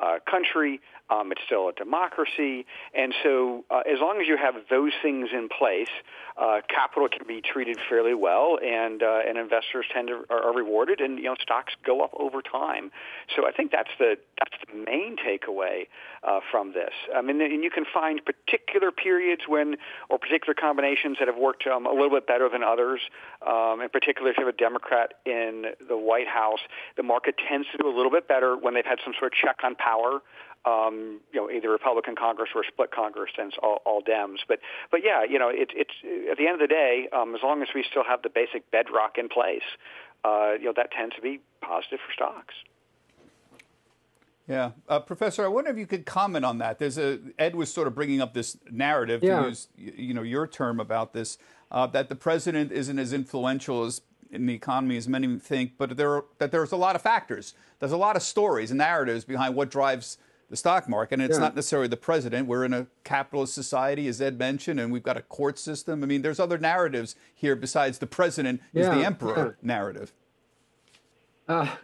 uh, 0.00 0.18
country. 0.28 0.80
Um, 1.08 1.30
it's 1.30 1.40
still 1.46 1.68
a 1.68 1.72
democracy, 1.72 2.66
and 2.92 3.14
so 3.22 3.64
uh, 3.70 3.82
as 3.86 4.00
long 4.00 4.20
as 4.20 4.26
you 4.26 4.36
have 4.36 4.54
those 4.68 4.90
things 5.02 5.28
in 5.32 5.48
place, 5.48 5.90
uh, 6.36 6.60
capital 6.68 7.08
can 7.08 7.26
be 7.28 7.40
treated 7.40 7.78
fairly 7.88 8.12
well, 8.12 8.58
and 8.62 9.02
uh, 9.02 9.20
and 9.26 9.38
investors 9.38 9.86
tend 9.94 10.08
to 10.08 10.24
are, 10.28 10.52
rewarded, 10.52 11.00
and 11.00 11.18
you 11.18 11.24
know 11.24 11.36
stocks 11.40 11.74
go 11.84 12.02
up 12.02 12.10
over 12.18 12.42
time. 12.42 12.90
So 13.34 13.46
I 13.46 13.52
think 13.52 13.70
that's 13.70 13.90
the 14.00 14.16
that's 14.38 14.56
the 14.66 14.76
main 14.76 15.16
takeaway 15.16 15.86
uh, 16.24 16.40
from 16.50 16.72
this. 16.72 16.92
I 17.14 17.22
mean, 17.22 17.40
and 17.40 17.62
you 17.62 17.70
can 17.70 17.84
find 17.92 18.20
particular 18.24 18.90
periods 18.90 19.42
when 19.46 19.76
or 20.10 20.18
particular 20.18 20.54
combinations 20.54 21.18
that 21.20 21.28
have 21.28 21.38
worked 21.38 21.66
um, 21.66 21.86
a 21.86 21.92
little 21.92 22.10
bit 22.10 22.26
better 22.26 22.48
than 22.48 22.62
others. 22.62 23.00
Um, 23.46 23.80
in 23.80 23.88
particular, 23.88 24.30
if 24.30 24.38
you 24.38 24.44
have 24.44 24.52
a 24.52 24.58
Democrat 24.58 25.14
in 25.24 25.66
the 25.88 25.96
White 25.96 26.28
House, 26.28 26.60
the 26.96 27.02
market 27.02 27.36
tends 27.48 27.68
to 27.72 27.78
do 27.78 27.88
a 27.88 27.94
little 27.94 28.10
bit 28.10 28.28
better 28.28 28.56
when 28.56 28.74
they've 28.74 28.84
had 28.84 28.98
some 29.04 29.14
sort 29.18 29.32
of 29.32 29.38
check 29.38 29.58
on 29.62 29.74
power 29.86 30.20
um, 30.66 31.20
you 31.32 31.40
know, 31.40 31.50
either 31.50 31.70
Republican 31.70 32.16
Congress 32.16 32.50
or 32.54 32.64
split 32.66 32.90
Congress, 32.90 33.30
and 33.38 33.48
it's 33.48 33.56
all, 33.62 33.80
all 33.86 34.02
Dems. 34.02 34.38
But, 34.48 34.58
but 34.90 35.00
yeah, 35.04 35.22
you 35.24 35.38
know, 35.38 35.48
it, 35.48 35.70
it's 35.74 35.92
at 36.30 36.36
the 36.38 36.46
end 36.46 36.60
of 36.60 36.60
the 36.60 36.66
day, 36.66 37.08
um, 37.12 37.34
as 37.34 37.40
long 37.42 37.62
as 37.62 37.68
we 37.74 37.84
still 37.88 38.02
have 38.04 38.22
the 38.22 38.28
basic 38.28 38.68
bedrock 38.72 39.16
in 39.16 39.28
place, 39.28 39.62
uh, 40.24 40.54
you 40.58 40.66
know, 40.66 40.72
that 40.76 40.90
tends 40.90 41.14
to 41.14 41.22
be 41.22 41.40
positive 41.60 42.00
for 42.04 42.12
stocks. 42.12 42.54
Yeah, 44.48 44.72
uh, 44.88 45.00
Professor, 45.00 45.44
I 45.44 45.48
wonder 45.48 45.70
if 45.70 45.78
you 45.78 45.86
could 45.86 46.06
comment 46.06 46.44
on 46.44 46.58
that. 46.58 46.78
There's 46.78 46.98
a 46.98 47.18
Ed 47.36 47.56
was 47.56 47.72
sort 47.72 47.88
of 47.88 47.96
bringing 47.96 48.20
up 48.20 48.32
this 48.32 48.56
narrative 48.70 49.22
yeah. 49.22 49.42
to 49.42 49.48
use, 49.48 49.68
you 49.76 50.14
know, 50.14 50.22
your 50.22 50.46
term 50.46 50.78
about 50.78 51.12
this 51.12 51.36
uh, 51.72 51.88
that 51.88 52.08
the 52.08 52.14
president 52.14 52.70
isn't 52.70 52.98
as 52.98 53.12
influential 53.12 53.84
as 53.84 54.02
in 54.36 54.46
the 54.46 54.54
economy 54.54 54.96
as 54.96 55.08
many 55.08 55.38
think, 55.38 55.72
but 55.78 55.96
there 55.96 56.14
are, 56.14 56.24
that 56.38 56.52
there's 56.52 56.72
a 56.72 56.76
lot 56.76 56.96
of 56.96 57.02
factors. 57.02 57.54
There's 57.78 57.92
a 57.92 57.96
lot 57.96 58.16
of 58.16 58.22
stories 58.22 58.70
and 58.70 58.78
narratives 58.78 59.24
behind 59.24 59.54
what 59.54 59.70
drives 59.70 60.18
the 60.48 60.56
stock 60.56 60.88
market. 60.88 61.14
And 61.14 61.22
it's 61.22 61.36
yeah. 61.36 61.44
not 61.44 61.54
necessarily 61.56 61.88
the 61.88 61.96
president. 61.96 62.46
We're 62.46 62.64
in 62.64 62.72
a 62.72 62.86
capitalist 63.04 63.54
society, 63.54 64.06
as 64.08 64.20
Ed 64.20 64.38
mentioned, 64.38 64.78
and 64.78 64.92
we've 64.92 65.02
got 65.02 65.16
a 65.16 65.22
court 65.22 65.58
system. 65.58 66.02
I 66.02 66.06
mean, 66.06 66.22
there's 66.22 66.40
other 66.40 66.58
narratives 66.58 67.16
here 67.34 67.56
besides 67.56 67.98
the 67.98 68.06
president 68.06 68.60
is 68.72 68.86
the 68.86 69.04
emperor 69.04 69.58
yeah. 69.60 69.66
narrative. 69.66 70.12
Uh, 71.48 71.76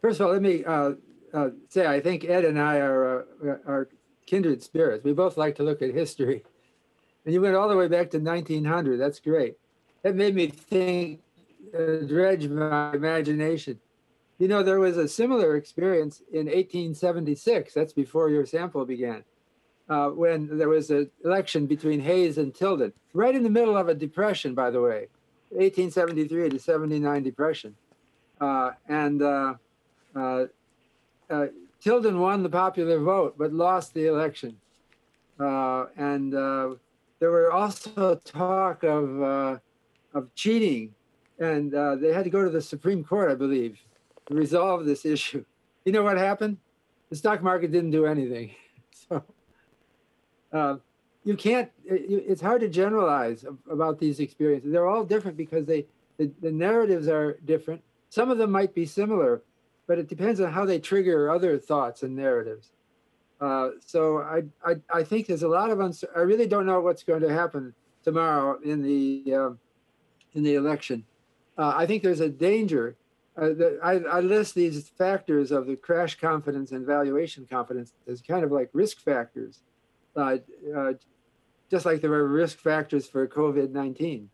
first 0.00 0.20
of 0.20 0.26
all, 0.26 0.32
let 0.32 0.42
me 0.42 0.64
uh, 0.64 0.92
uh, 1.32 1.50
say 1.68 1.86
I 1.86 2.00
think 2.00 2.24
Ed 2.24 2.44
and 2.44 2.60
I 2.60 2.78
are, 2.78 3.26
uh, 3.44 3.46
are 3.66 3.88
kindred 4.26 4.62
spirits. 4.62 5.04
We 5.04 5.12
both 5.12 5.36
like 5.36 5.56
to 5.56 5.62
look 5.62 5.82
at 5.82 5.92
history. 5.92 6.42
And 7.24 7.34
you 7.34 7.40
went 7.40 7.56
all 7.56 7.68
the 7.68 7.76
way 7.76 7.88
back 7.88 8.10
to 8.10 8.18
1900. 8.18 8.98
That's 8.98 9.20
great. 9.20 9.56
That 10.02 10.14
made 10.14 10.34
me 10.34 10.46
think, 10.46 11.20
dredge 11.72 12.48
my 12.48 12.92
imagination. 12.92 13.80
You 14.38 14.48
know, 14.48 14.62
there 14.62 14.80
was 14.80 14.96
a 14.96 15.08
similar 15.08 15.56
experience 15.56 16.20
in 16.30 16.46
1876. 16.46 17.72
That's 17.72 17.92
before 17.92 18.28
your 18.28 18.44
sample 18.44 18.84
began, 18.84 19.24
uh, 19.88 20.08
when 20.08 20.58
there 20.58 20.68
was 20.68 20.90
an 20.90 21.10
election 21.24 21.66
between 21.66 22.00
Hayes 22.00 22.36
and 22.36 22.54
Tilden, 22.54 22.92
right 23.14 23.34
in 23.34 23.42
the 23.42 23.50
middle 23.50 23.76
of 23.76 23.88
a 23.88 23.94
depression, 23.94 24.54
by 24.54 24.70
the 24.70 24.80
way, 24.80 25.08
1873 25.50 26.50
to 26.50 26.58
79 26.58 27.22
depression. 27.22 27.74
Uh, 28.40 28.72
and 28.88 29.22
uh, 29.22 29.54
uh, 30.14 30.44
uh, 31.30 31.46
Tilden 31.80 32.20
won 32.20 32.42
the 32.42 32.50
popular 32.50 32.98
vote, 32.98 33.36
but 33.38 33.52
lost 33.52 33.94
the 33.94 34.06
election. 34.06 34.56
And 35.38 36.32
there 36.32 37.30
were 37.30 37.50
also 37.50 38.20
talk 38.24 38.82
of, 38.84 39.60
of 40.12 40.34
cheating, 40.34 40.94
and 41.38 41.72
they 42.00 42.12
had 42.12 42.24
to 42.24 42.30
go 42.30 42.44
to 42.44 42.50
the 42.50 42.62
Supreme 42.62 43.04
Court, 43.04 43.30
I 43.30 43.34
believe, 43.34 43.78
to 44.26 44.34
resolve 44.34 44.84
this 44.84 45.04
issue. 45.04 45.44
You 45.84 45.92
know 45.92 46.02
what 46.02 46.18
happened? 46.18 46.56
The 47.10 47.16
stock 47.16 47.44
market 47.44 47.70
didn't 47.70 47.92
do 47.92 48.06
anything. 48.06 48.50
So 49.08 49.22
uh, 50.52 50.76
you 51.22 51.36
can't. 51.36 51.70
It's 51.84 52.40
hard 52.40 52.60
to 52.62 52.68
generalize 52.68 53.44
about 53.70 53.98
these 53.98 54.20
experiences. 54.20 54.72
They're 54.72 54.88
all 54.88 55.04
different 55.04 55.36
because 55.36 55.66
they 55.66 55.86
the, 56.18 56.30
the 56.40 56.50
narratives 56.50 57.08
are 57.08 57.38
different. 57.44 57.82
Some 58.08 58.30
of 58.30 58.38
them 58.38 58.50
might 58.50 58.74
be 58.74 58.86
similar, 58.86 59.42
but 59.86 59.98
it 59.98 60.08
depends 60.08 60.40
on 60.40 60.52
how 60.52 60.64
they 60.64 60.78
trigger 60.78 61.30
other 61.30 61.58
thoughts 61.58 62.02
and 62.02 62.16
narratives. 62.16 62.70
Uh, 63.40 63.70
so 63.84 64.18
I, 64.18 64.42
I 64.64 64.76
I 64.92 65.02
think 65.02 65.26
there's 65.26 65.42
a 65.42 65.48
lot 65.48 65.70
of 65.70 65.80
uns- 65.80 66.04
I 66.14 66.20
really 66.20 66.46
don't 66.46 66.64
know 66.64 66.80
what's 66.80 67.02
going 67.02 67.22
to 67.22 67.32
happen 67.32 67.74
tomorrow 68.02 68.58
in 68.64 68.82
the 68.82 69.34
uh, 69.34 69.50
in 70.34 70.42
the 70.42 70.54
election. 70.54 71.04
Uh, 71.58 71.72
I 71.74 71.86
think 71.86 72.02
there's 72.02 72.20
a 72.20 72.28
danger 72.28 72.96
uh, 73.36 73.48
the, 73.48 73.78
I, 73.82 73.92
I, 74.16 74.20
list 74.20 74.54
these 74.54 74.88
factors 74.88 75.50
of 75.50 75.66
the 75.66 75.76
crash 75.76 76.18
confidence 76.18 76.72
and 76.72 76.86
valuation 76.86 77.46
confidence 77.50 77.92
as 78.08 78.22
kind 78.22 78.42
of 78.42 78.50
like 78.50 78.70
risk 78.72 79.02
factors, 79.02 79.60
uh, 80.16 80.38
uh, 80.74 80.92
just 81.70 81.84
like 81.84 82.00
there 82.00 82.14
are 82.14 82.26
risk 82.26 82.58
factors 82.58 83.06
for 83.06 83.28
COVID 83.28 83.72
19. 83.72 84.30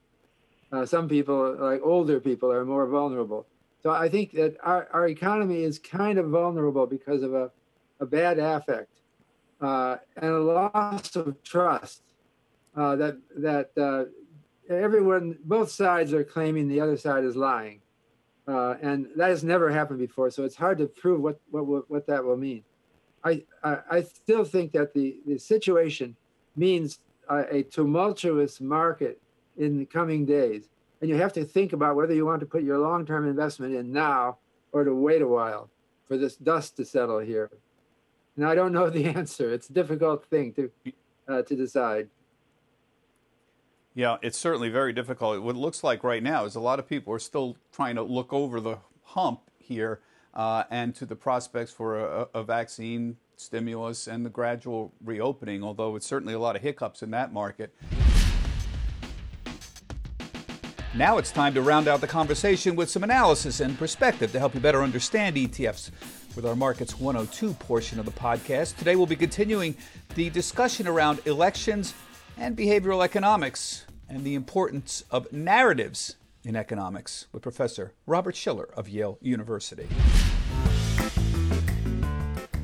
Uh, 0.70 0.86
some 0.86 1.08
people, 1.08 1.56
like 1.58 1.80
older 1.82 2.20
people, 2.20 2.52
are 2.52 2.64
more 2.64 2.86
vulnerable. 2.86 3.46
So 3.82 3.90
I 3.90 4.08
think 4.08 4.32
that 4.34 4.56
our, 4.62 4.88
our 4.92 5.08
economy 5.08 5.64
is 5.64 5.80
kind 5.80 6.16
of 6.18 6.28
vulnerable 6.28 6.86
because 6.86 7.24
of 7.24 7.34
a, 7.34 7.50
a 7.98 8.06
bad 8.06 8.38
affect 8.38 9.00
uh, 9.60 9.96
and 10.16 10.30
a 10.30 10.38
loss 10.38 11.16
of 11.16 11.42
trust 11.42 12.02
that, 12.76 13.18
that 13.36 14.12
everyone, 14.68 15.38
both 15.44 15.70
sides 15.70 16.12
are 16.12 16.24
claiming 16.24 16.68
the 16.68 16.80
other 16.80 16.96
side 16.96 17.24
is 17.24 17.36
lying. 17.36 17.80
Uh, 18.46 18.74
and 18.82 19.06
that 19.16 19.30
has 19.30 19.44
never 19.44 19.70
happened 19.70 19.98
before. 19.98 20.30
So 20.30 20.44
it's 20.44 20.56
hard 20.56 20.78
to 20.78 20.86
prove 20.86 21.20
what 21.20 21.40
what 21.50 21.88
what 21.88 22.06
that 22.08 22.24
will 22.24 22.36
mean. 22.36 22.64
I 23.22 23.44
I, 23.62 23.78
I 23.90 24.02
still 24.02 24.44
think 24.44 24.72
that 24.72 24.92
the 24.92 25.20
the 25.26 25.38
situation 25.38 26.16
means 26.56 26.98
a, 27.28 27.58
a 27.58 27.62
tumultuous 27.62 28.60
market 28.60 29.20
in 29.56 29.78
the 29.78 29.86
coming 29.86 30.26
days, 30.26 30.68
and 31.00 31.08
you 31.08 31.16
have 31.16 31.32
to 31.34 31.44
think 31.44 31.72
about 31.72 31.94
whether 31.94 32.14
you 32.14 32.26
want 32.26 32.40
to 32.40 32.46
put 32.46 32.64
your 32.64 32.78
long 32.78 33.06
term 33.06 33.28
investment 33.28 33.76
in 33.76 33.92
now 33.92 34.38
or 34.72 34.82
to 34.82 34.94
wait 34.94 35.22
a 35.22 35.28
while 35.28 35.70
for 36.08 36.16
this 36.16 36.34
dust 36.36 36.76
to 36.76 36.84
settle 36.84 37.20
here. 37.20 37.48
And 38.36 38.44
I 38.44 38.56
don't 38.56 38.72
know 38.72 38.90
the 38.90 39.04
answer. 39.18 39.52
It's 39.52 39.70
a 39.70 39.72
difficult 39.72 40.24
thing 40.26 40.52
to 40.54 40.70
uh, 41.28 41.42
to 41.42 41.54
decide. 41.54 42.08
Yeah, 43.94 44.16
it's 44.22 44.38
certainly 44.38 44.70
very 44.70 44.94
difficult. 44.94 45.42
What 45.42 45.54
it 45.54 45.58
looks 45.58 45.84
like 45.84 46.02
right 46.02 46.22
now 46.22 46.46
is 46.46 46.54
a 46.54 46.60
lot 46.60 46.78
of 46.78 46.88
people 46.88 47.12
are 47.12 47.18
still 47.18 47.58
trying 47.72 47.96
to 47.96 48.02
look 48.02 48.32
over 48.32 48.58
the 48.58 48.78
hump 49.02 49.50
here 49.58 50.00
uh, 50.32 50.64
and 50.70 50.94
to 50.94 51.04
the 51.04 51.14
prospects 51.14 51.72
for 51.72 51.98
a, 51.98 52.28
a, 52.32 52.42
vaccine 52.42 53.18
stimulus 53.36 54.06
and 54.06 54.24
the 54.24 54.30
gradual 54.30 54.94
reopening, 55.04 55.62
although 55.62 55.94
it's 55.94 56.06
certainly 56.06 56.32
a 56.32 56.38
lot 56.38 56.56
of 56.56 56.62
hiccups 56.62 57.02
in 57.02 57.10
that 57.10 57.34
market. 57.34 57.74
Now 60.94 61.18
it's 61.18 61.30
time 61.30 61.52
to 61.52 61.60
round 61.60 61.86
out 61.86 62.00
the 62.00 62.06
conversation 62.06 62.76
with 62.76 62.88
some 62.88 63.04
analysis 63.04 63.60
and 63.60 63.78
perspective 63.78 64.32
to 64.32 64.38
help 64.38 64.54
you 64.54 64.60
better 64.60 64.82
understand 64.82 65.36
ETFs 65.36 65.90
with 66.34 66.46
our 66.46 66.56
Markets 66.56 66.98
102 66.98 67.52
portion 67.54 67.98
of 67.98 68.06
the 68.06 68.12
podcast. 68.12 68.76
Today 68.76 68.96
we'll 68.96 69.06
be 69.06 69.16
continuing 69.16 69.76
the 70.14 70.30
discussion 70.30 70.88
around 70.88 71.20
elections 71.26 71.92
and 72.36 72.56
behavioral 72.56 73.04
economics 73.04 73.84
and 74.08 74.24
the 74.24 74.34
importance 74.34 75.04
of 75.10 75.32
narratives 75.32 76.16
in 76.44 76.56
economics 76.56 77.26
with 77.32 77.42
Professor 77.42 77.92
Robert 78.06 78.36
Shiller 78.36 78.68
of 78.76 78.88
Yale 78.88 79.18
University. 79.20 79.88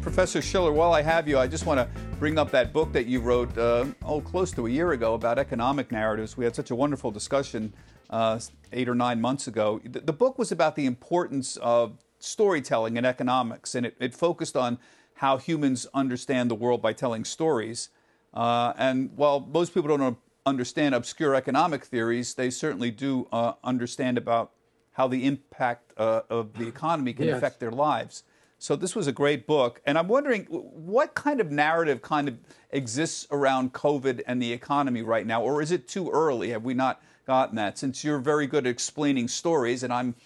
Professor 0.01 0.41
Shiller, 0.41 0.73
while 0.73 0.93
I 0.93 1.03
have 1.03 1.29
you, 1.29 1.39
I 1.39 1.47
just 1.47 1.67
want 1.67 1.79
to 1.79 1.89
bring 2.19 2.39
up 2.39 2.51
that 2.51 2.73
book 2.73 2.93
that 2.93 3.07
you 3.07 3.21
wrote, 3.21 3.57
uh, 3.59 3.87
oh, 4.05 4.21
close 4.21 4.51
to 4.53 4.67
a 4.67 4.71
year 4.71 4.93
ago 4.93 5.15
about 5.15 5.39
economic 5.39 5.93
narratives. 5.93 6.37
We 6.37 6.45
had 6.45 6.57
such 6.57 6.71
a 6.71 6.75
wonderful 6.75 7.11
discussion 7.11 7.73
uh, 8.11 8.41
eight 8.73 8.89
or 8.89 8.95
nine 8.95 9.21
months 9.21 9.47
ago. 9.47 9.81
The, 9.85 10.01
the, 10.01 10.13
book 10.13 10.39
was 10.39 10.51
about 10.51 10.77
the 10.77 10.87
importance 10.87 11.57
of 11.59 11.99
storytelling 12.19 12.97
in 12.97 13.05
economics, 13.05 13.75
and 13.75 13.85
it, 13.85 13.97
it 14.01 14.15
focused 14.15 14.57
on 14.57 14.79
how 15.17 15.37
humans 15.37 15.87
understand 15.93 16.51
the 16.51 16.55
world 16.55 16.81
by 16.81 16.93
telling 16.95 17.25
stories. 17.25 17.91
Uh, 18.35 18.73
and 18.77 19.11
while 19.17 19.41
most 19.41 19.75
people 19.75 19.97
don't 19.97 20.19
understand 20.47 20.95
obscure 20.95 21.35
economic 21.35 21.85
theories, 21.85 22.35
they 22.35 22.51
certainly 22.51 22.91
do 22.91 23.29
uh, 23.33 23.53
understand 23.65 24.19
about 24.19 24.53
how 24.93 25.07
the 25.07 25.25
impact 25.25 25.93
uh, 25.97 26.23
of 26.29 26.53
the 26.55 26.67
economy 26.67 27.13
can 27.13 27.27
yes. 27.27 27.37
affect 27.37 27.61
their 27.61 27.71
lives. 27.71 28.25
So 28.59 28.75
this 28.75 28.97
was 28.97 29.07
a 29.07 29.13
great 29.13 29.47
book, 29.47 29.81
and 29.87 29.97
I'm 29.97 30.09
wondering 30.09 30.45
what 30.47 31.15
kind 31.15 31.41
of 31.41 31.53
narrative 31.53 32.03
kind 32.03 32.27
of 32.27 32.39
exists 32.71 33.25
around 33.31 33.73
COVID 33.73 34.23
and 34.27 34.43
the 34.43 34.53
economy 34.53 35.03
right 35.03 35.25
now, 35.25 35.43
or 35.43 35.63
is 35.63 35.71
it 35.71 35.87
too 35.87 36.11
early? 36.11 36.51
Have 36.51 36.65
we 36.65 36.75
not 36.75 37.01
gotten 37.25 37.55
that? 37.55 37.79
Since 37.79 38.03
you're 38.03 38.19
very 38.19 38.49
good 38.49 38.67
at 38.67 38.71
explaining 38.71 39.29
stories, 39.29 39.85
and 39.85 39.93
I'm 39.93 40.17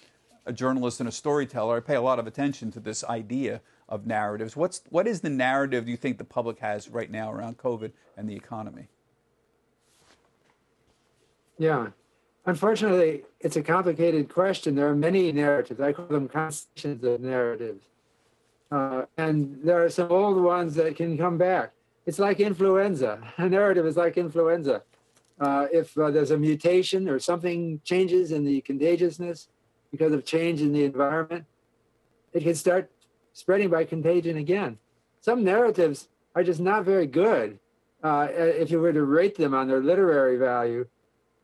a 0.46 0.52
journalist 0.52 1.00
and 1.00 1.08
a 1.10 1.12
storyteller, 1.12 1.76
I 1.76 1.80
pay 1.80 1.94
a 1.94 2.00
lot 2.00 2.18
of 2.18 2.26
attention 2.26 2.72
to 2.72 2.80
this 2.80 3.04
idea 3.04 3.60
of 3.92 4.06
narratives. 4.06 4.56
What's 4.56 4.80
what 4.88 5.06
is 5.06 5.20
the 5.20 5.28
narrative 5.28 5.86
you 5.86 5.98
think 5.98 6.16
the 6.16 6.24
public 6.24 6.58
has 6.60 6.88
right 6.88 7.10
now 7.10 7.30
around 7.30 7.58
COVID 7.58 7.92
and 8.16 8.26
the 8.26 8.34
economy? 8.34 8.88
Yeah. 11.58 11.88
Unfortunately, 12.46 13.22
it's 13.40 13.56
a 13.56 13.62
complicated 13.62 14.30
question. 14.30 14.74
There 14.74 14.88
are 14.88 14.96
many 14.96 15.30
narratives. 15.30 15.78
I 15.78 15.92
call 15.92 16.06
them 16.06 16.26
constellations 16.26 17.04
of 17.04 17.20
narratives. 17.20 17.84
Uh, 18.70 19.02
and 19.18 19.58
there 19.62 19.84
are 19.84 19.90
some 19.90 20.10
old 20.10 20.42
ones 20.42 20.74
that 20.76 20.96
can 20.96 21.18
come 21.18 21.36
back. 21.36 21.72
It's 22.06 22.18
like 22.18 22.40
influenza. 22.40 23.20
A 23.36 23.48
narrative 23.48 23.86
is 23.86 23.98
like 23.98 24.16
influenza. 24.16 24.82
Uh, 25.38 25.66
if 25.70 25.96
uh, 25.98 26.10
there's 26.10 26.30
a 26.30 26.38
mutation 26.38 27.08
or 27.08 27.18
something 27.18 27.80
changes 27.84 28.32
in 28.32 28.44
the 28.44 28.60
contagiousness 28.62 29.48
because 29.90 30.12
of 30.12 30.24
change 30.24 30.60
in 30.60 30.72
the 30.72 30.84
environment, 30.84 31.44
it 32.32 32.42
can 32.42 32.54
start 32.54 32.90
spreading 33.32 33.70
by 33.70 33.84
contagion 33.84 34.36
again. 34.36 34.78
Some 35.20 35.44
narratives 35.44 36.08
are 36.34 36.44
just 36.44 36.60
not 36.60 36.84
very 36.84 37.06
good 37.06 37.58
uh, 38.02 38.28
if 38.30 38.70
you 38.70 38.80
were 38.80 38.92
to 38.92 39.04
rate 39.04 39.36
them 39.36 39.54
on 39.54 39.68
their 39.68 39.80
literary 39.80 40.36
value, 40.36 40.86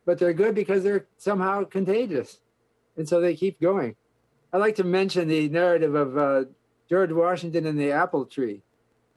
but 0.05 0.19
they're 0.19 0.33
good 0.33 0.55
because 0.55 0.83
they're 0.83 1.05
somehow 1.17 1.63
contagious. 1.63 2.39
And 2.97 3.07
so 3.07 3.21
they 3.21 3.35
keep 3.35 3.61
going. 3.61 3.95
I 4.51 4.57
like 4.57 4.75
to 4.75 4.83
mention 4.83 5.27
the 5.27 5.47
narrative 5.47 5.95
of 5.95 6.17
uh, 6.17 6.45
George 6.89 7.11
Washington 7.11 7.65
and 7.65 7.79
the 7.79 7.91
apple 7.91 8.25
tree. 8.25 8.61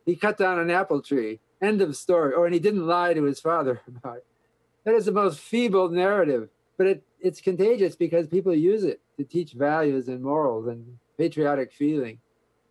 He 0.05 0.15
cut 0.15 0.37
down 0.37 0.59
an 0.59 0.71
apple 0.71 1.01
tree. 1.01 1.41
End 1.61 1.81
of 1.81 1.97
story. 1.97 2.35
Oh, 2.37 2.45
and 2.45 2.53
he 2.53 2.61
didn't 2.61 2.87
lie 2.87 3.15
to 3.15 3.23
his 3.23 3.41
father 3.41 3.81
about 3.89 4.19
it. 4.19 4.27
That 4.85 4.95
is 4.95 5.07
the 5.07 5.13
most 5.13 5.39
feeble 5.39 5.89
narrative, 5.89 6.49
but 6.77 6.87
it, 6.87 7.03
it's 7.21 7.41
contagious 7.41 7.95
because 7.95 8.27
people 8.27 8.55
use 8.55 8.83
it 8.83 9.01
to 9.17 9.25
teach 9.25 9.53
values 9.53 10.09
and 10.09 10.23
morals 10.23 10.67
and 10.67 10.99
patriotic 11.17 11.73
feeling. 11.73 12.19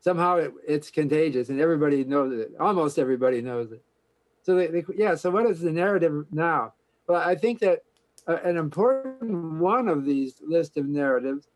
Somehow 0.01 0.37
it, 0.37 0.51
it's 0.67 0.89
contagious 0.91 1.49
and 1.49 1.61
everybody 1.61 2.03
knows 2.03 2.33
it. 2.33 2.51
Almost 2.59 2.99
everybody 2.99 3.41
knows 3.41 3.71
it. 3.71 3.83
So, 4.43 4.55
they, 4.55 4.67
they, 4.67 4.83
yeah, 4.95 5.15
so 5.15 5.29
what 5.29 5.45
is 5.45 5.61
the 5.61 5.71
narrative 5.71 6.25
now? 6.31 6.73
Well, 7.07 7.21
I 7.21 7.35
think 7.35 7.59
that 7.59 7.83
uh, 8.27 8.37
an 8.43 8.57
important 8.57 9.59
one 9.59 9.87
of 9.87 10.05
these 10.05 10.41
list 10.45 10.77
of 10.77 10.87
narratives 10.87 11.47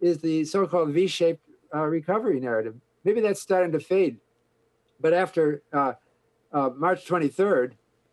is 0.00 0.18
the 0.18 0.44
so 0.44 0.66
called 0.66 0.90
V 0.90 1.06
shaped 1.06 1.46
uh, 1.74 1.84
recovery 1.84 2.40
narrative. 2.40 2.74
Maybe 3.04 3.20
that's 3.20 3.40
starting 3.40 3.72
to 3.72 3.80
fade. 3.80 4.18
But 5.00 5.12
after 5.12 5.62
uh, 5.72 5.94
uh 6.52 6.70
March 6.76 7.06
23rd, 7.06 7.72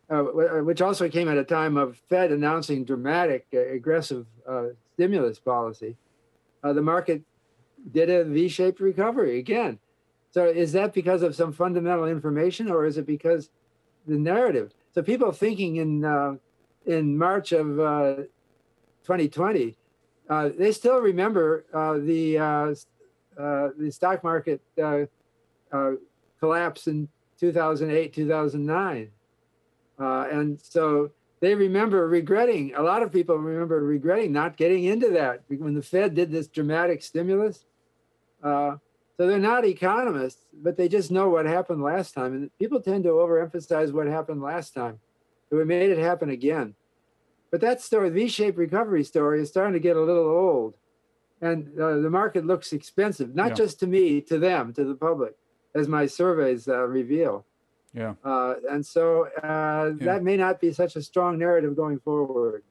uh, 0.09 0.23
uh, 0.23 0.63
which 0.63 0.81
also 0.81 1.07
came 1.09 1.29
at 1.29 1.37
a 1.37 1.43
time 1.43 1.77
of 1.77 1.97
Fed 2.09 2.31
announcing 2.31 2.83
dramatic, 2.83 3.45
aggressive 3.53 4.25
stimulus 4.95 5.39
policy, 5.39 5.95
the 6.63 6.81
market 6.81 7.21
did 7.91 8.09
a 8.09 8.23
V 8.23 8.47
shaped 8.47 8.79
recovery 8.79 9.39
again. 9.39 9.79
So 10.31 10.45
is 10.45 10.71
that 10.73 10.93
because 10.93 11.23
of 11.23 11.35
some 11.35 11.51
fundamental 11.51 12.05
information 12.05 12.69
or 12.69 12.85
is 12.85 12.97
it 12.97 13.05
because 13.05 13.49
the 14.05 14.17
narrative? 14.17 14.73
So 14.93 15.01
people 15.01 15.31
thinking 15.31 15.77
in 15.77 16.05
uh, 16.05 16.35
in 16.85 17.17
March 17.17 17.51
of 17.51 17.79
uh, 17.79 18.15
2020, 19.03 19.75
uh, 20.29 20.49
they 20.57 20.71
still 20.71 20.99
remember 20.99 21.65
the 22.03 22.75
uh, 23.39 23.69
the 23.77 23.89
stock 23.89 24.21
market 24.21 24.61
uh, 24.83 25.05
uh, 25.71 25.91
collapse 26.41 26.87
in 26.87 27.07
2008, 27.39 28.13
2009. 28.13 29.09
and 29.97 30.59
so 30.61 31.09
they 31.39 31.55
remember 31.55 32.05
regretting, 32.09 32.75
a 32.75 32.81
lot 32.81 33.01
of 33.01 33.13
people 33.13 33.37
remember 33.37 33.79
regretting 33.81 34.33
not 34.33 34.57
getting 34.57 34.83
into 34.83 35.09
that 35.11 35.43
when 35.47 35.73
the 35.73 35.81
Fed 35.81 36.15
did 36.15 36.31
this 36.31 36.47
dramatic 36.47 37.01
stimulus. 37.01 37.65
Uh, 38.43 38.77
so 39.17 39.27
they're 39.27 39.39
not 39.39 39.65
economists, 39.65 40.45
but 40.53 40.77
they 40.77 40.87
just 40.87 41.11
know 41.11 41.29
what 41.29 41.45
happened 41.45 41.83
last 41.83 42.13
time. 42.13 42.33
And 42.33 42.57
people 42.57 42.79
tend 42.79 43.03
to 43.03 43.09
overemphasize 43.09 43.91
what 43.91 44.07
happened 44.07 44.41
last 44.41 44.73
time. 44.73 44.99
So 45.49 45.57
we 45.57 45.65
made 45.65 45.89
it 45.89 45.97
happen 45.97 46.29
again. 46.29 46.75
But 47.51 47.61
that 47.61 47.81
story, 47.81 48.09
the 48.09 48.15
V-shaped 48.15 48.57
recovery 48.57 49.03
story, 49.03 49.41
is 49.41 49.49
starting 49.49 49.73
to 49.73 49.79
get 49.79 49.97
a 49.97 50.01
little 50.01 50.27
old 50.27 50.75
and 51.41 51.79
uh, 51.79 51.97
the 51.99 52.09
market 52.09 52.45
looks 52.45 52.73
expensive, 52.73 53.33
not 53.35 53.49
yeah. 53.49 53.55
just 53.55 53.79
to 53.79 53.87
me, 53.87 54.21
to 54.21 54.37
them, 54.37 54.73
to 54.73 54.83
the 54.83 54.95
public, 54.95 55.35
as 55.73 55.87
my 55.87 56.05
surveys 56.05 56.67
uh, 56.67 56.85
reveal. 56.85 57.45
Yeah. 57.93 58.15
Uh, 58.23 58.55
and 58.69 58.85
so 58.85 59.27
uh, 59.41 59.91
yeah. 59.97 60.05
that 60.05 60.23
may 60.23 60.37
not 60.37 60.59
be 60.59 60.73
such 60.73 60.95
a 60.95 61.01
strong 61.01 61.39
narrative 61.39 61.75
going 61.75 61.99
forward. 61.99 62.63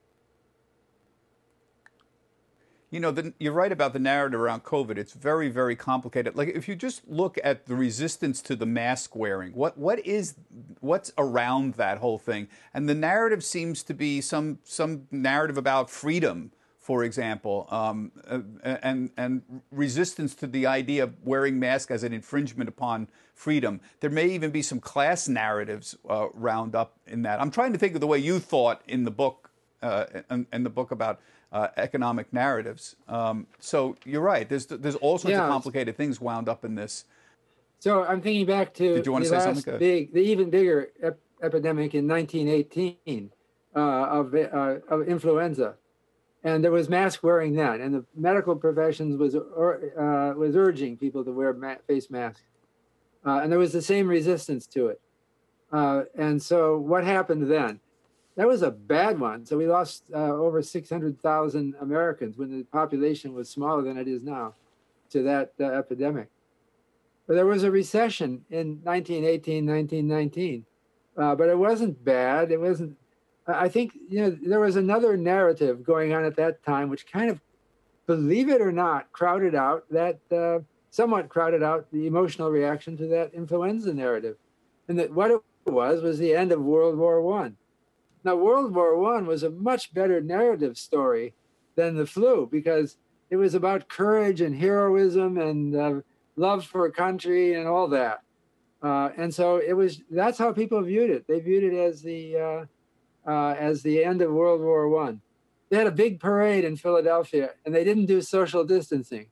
You 2.91 3.01
know, 3.01 3.11
the, 3.11 3.35
you're 3.39 3.53
right 3.53 3.71
about 3.71 3.93
the 3.93 3.99
narrative 3.99 4.41
around 4.41 4.65
COVID. 4.65 4.97
It's 4.97 5.13
very, 5.13 5.51
very 5.51 5.77
complicated. 5.77 6.37
Like, 6.37 6.49
if 6.49 6.69
you 6.69 6.75
just 6.75 7.07
look 7.07 7.39
at 7.45 7.67
the 7.67 7.75
resistance 7.75 8.41
to 8.43 8.57
the 8.57 8.65
mask 8.65 9.15
wearing, 9.15 9.53
what 9.53 9.77
what 9.77 9.99
is 10.07 10.37
what's 10.81 11.13
around 11.19 11.75
that 11.75 11.99
whole 11.99 12.19
thing? 12.19 12.49
And 12.73 12.89
the 12.89 12.95
narrative 12.95 13.45
seems 13.45 13.83
to 13.85 13.95
be 13.95 14.21
some 14.21 14.59
some 14.65 15.07
narrative 15.11 15.59
about 15.59 15.91
freedom 15.91 16.53
for 16.89 17.05
example, 17.05 17.67
um, 17.71 18.11
and, 18.63 19.11
and 19.19 19.43
resistance 19.71 20.35
to 20.35 20.47
the 20.47 20.65
idea 20.65 21.03
of 21.03 21.13
wearing 21.23 21.61
masks 21.61 21.91
as 21.91 22.03
an 22.03 22.15
infringement 22.15 22.67
upon 22.67 23.07
freedom. 23.35 23.79
There 24.01 24.09
may 24.09 24.29
even 24.29 24.51
be 24.51 24.63
some 24.63 24.81
class 24.81 25.29
narratives 25.29 25.95
uh, 26.09 26.29
round 26.33 26.75
up 26.75 26.99
in 27.07 27.21
that. 27.25 27.43
I'm 27.43 27.51
trying 27.51 27.75
to 27.75 27.79
think 27.79 27.95
of 27.95 28.01
the 28.01 28.07
way 28.07 28.19
you 28.19 28.39
thought 28.39 28.81
in 28.89 29.05
the 29.05 29.11
book, 29.11 29.51
uh, 29.83 30.07
in, 30.31 30.47
in, 30.51 30.63
the 30.63 30.71
book 30.71 30.91
about 30.91 31.21
uh, 31.53 31.69
economic 31.77 32.33
narratives. 32.33 32.97
Um, 33.09 33.47
so 33.59 33.97
you're 34.05 34.23
right. 34.23 34.49
There's 34.49 34.67
there's 34.67 34.97
all 34.97 35.19
sorts 35.19 35.33
yeah. 35.33 35.45
of 35.45 35.51
complicated 35.51 35.97
things 35.97 36.21
wound 36.21 36.49
up 36.49 36.65
in 36.65 36.75
this. 36.75 37.05
So 37.79 38.05
I'm 38.05 38.21
thinking 38.21 38.47
back 38.47 38.75
to 38.75 38.97
Did 38.97 39.07
you 39.07 39.13
want 39.13 39.25
the 39.25 39.31
to 39.31 39.41
say 39.41 39.55
something? 39.55 39.79
big, 39.79 40.13
the 40.13 40.21
even 40.21 40.51
bigger 40.51 40.89
ep- 41.03 41.21
epidemic 41.43 41.95
in 41.95 42.09
1918 42.09 43.31
uh, 43.77 43.79
of, 43.79 44.35
uh, 44.35 44.79
of 44.89 45.07
influenza 45.07 45.77
and 46.45 46.63
there 46.63 46.71
was 46.71 46.89
mask 46.89 47.23
wearing 47.23 47.55
then, 47.55 47.81
and 47.81 47.95
the 47.95 48.05
medical 48.15 48.55
professions 48.55 49.17
was 49.17 49.35
uh, 49.35 50.35
was 50.37 50.57
urging 50.57 50.97
people 50.97 51.25
to 51.25 51.33
wear 51.33 51.53
ma- 51.53 51.77
face 51.87 52.11
masks, 52.11 52.43
uh, 53.27 53.41
and 53.43 53.51
there 53.51 53.59
was 53.59 53.73
the 53.73 53.83
same 53.83 54.09
resistance 54.09 54.67
to 54.67 54.89
it. 54.89 55.01
Uh, 55.73 56.03
and 56.17 56.41
so, 56.41 56.79
what 56.79 57.05
happened 57.05 57.51
then? 57.51 57.81
That 58.39 58.47
was 58.47 58.63
a 58.63 58.71
bad 58.71 59.19
one. 59.19 59.45
So 59.45 59.59
we 59.59 59.67
lost 59.67 60.05
uh, 60.15 60.33
over 60.33 60.63
six 60.63 60.89
hundred 60.89 61.21
thousand 61.21 61.75
Americans 61.81 62.39
when 62.39 62.57
the 62.57 62.63
population 62.63 63.35
was 63.35 63.51
smaller 63.51 63.83
than 63.83 63.99
it 63.99 64.07
is 64.07 64.23
now, 64.23 64.55
to 65.11 65.25
that 65.25 65.55
uh, 65.61 65.65
epidemic. 65.65 66.29
But 67.27 67.35
there 67.35 67.47
was 67.47 67.65
a 67.65 67.71
recession 67.71 68.45
in 68.49 68.79
1918, 68.85 69.67
1919, 69.67 70.65
uh, 71.17 71.35
but 71.35 71.49
it 71.49 71.59
wasn't 71.59 72.03
bad. 72.05 72.53
It 72.53 72.61
wasn't 72.61 72.97
I 73.49 73.69
think 73.69 73.95
you 74.09 74.21
know 74.21 74.39
there 74.41 74.61
was 74.61 74.77
another 74.77 75.17
narrative 75.17 75.83
going 75.83 76.15
on 76.15 76.25
at 76.25 76.37
that 76.37 76.63
time, 76.63 76.91
which 76.91 77.11
kind 77.11 77.31
of, 77.31 77.41
believe 78.07 78.49
it 78.49 78.61
or 78.61 78.71
not, 78.71 79.11
crowded 79.11 79.57
out 79.57 79.85
that 79.91 80.21
uh, 80.31 80.61
somewhat 80.91 81.29
crowded 81.29 81.65
out 81.65 81.91
the 81.91 82.07
emotional 82.07 82.51
reaction 82.51 82.97
to 82.99 83.09
that 83.09 83.35
influenza 83.35 83.93
narrative, 83.93 84.37
and 84.87 84.97
that 84.99 85.13
what 85.13 85.33
it 85.33 85.41
was 85.67 86.03
was 86.03 86.19
the 86.19 86.35
end 86.35 86.53
of 86.53 86.63
World 86.63 86.97
War 86.97 87.21
One. 87.21 87.58
Now, 88.29 88.37
World 88.37 88.75
War 88.75 88.95
One 88.99 89.25
was 89.25 89.43
a 89.43 89.49
much 89.49 89.95
better 89.95 90.21
narrative 90.21 90.77
story 90.77 91.33
than 91.77 91.97
the 91.97 92.05
flu 92.05 92.47
because 92.53 92.99
it 93.31 93.37
was 93.37 93.55
about 93.55 93.89
courage 93.89 94.43
and 94.43 94.55
heroism 94.55 95.39
and 95.39 95.75
uh, 95.75 96.01
love 96.37 96.67
for 96.67 96.85
a 96.85 96.93
country 96.93 97.55
and 97.55 97.67
all 97.67 97.89
that. 97.89 98.21
Uh, 98.83 99.09
and 99.17 99.35
so 99.35 99.57
it 99.57 99.73
was. 99.73 100.03
That's 100.11 100.37
how 100.37 100.53
people 100.53 100.83
viewed 100.83 101.09
it. 101.09 101.27
They 101.27 101.41
viewed 101.41 101.73
it 101.73 101.75
as 101.75 102.03
the 102.03 102.37
uh, 103.27 103.31
uh, 103.31 103.55
as 103.55 103.83
the 103.83 104.05
end 104.05 104.21
of 104.21 104.31
World 104.31 104.61
War 104.61 104.91
One. 104.91 105.23
They 105.71 105.79
had 105.79 105.87
a 105.87 105.91
big 105.91 106.21
parade 106.21 106.67
in 106.67 106.77
Philadelphia, 106.77 107.53
and 107.65 107.75
they 107.75 107.83
didn't 107.83 108.07
do 108.07 108.21
social 108.21 108.63
distancing, 108.63 109.29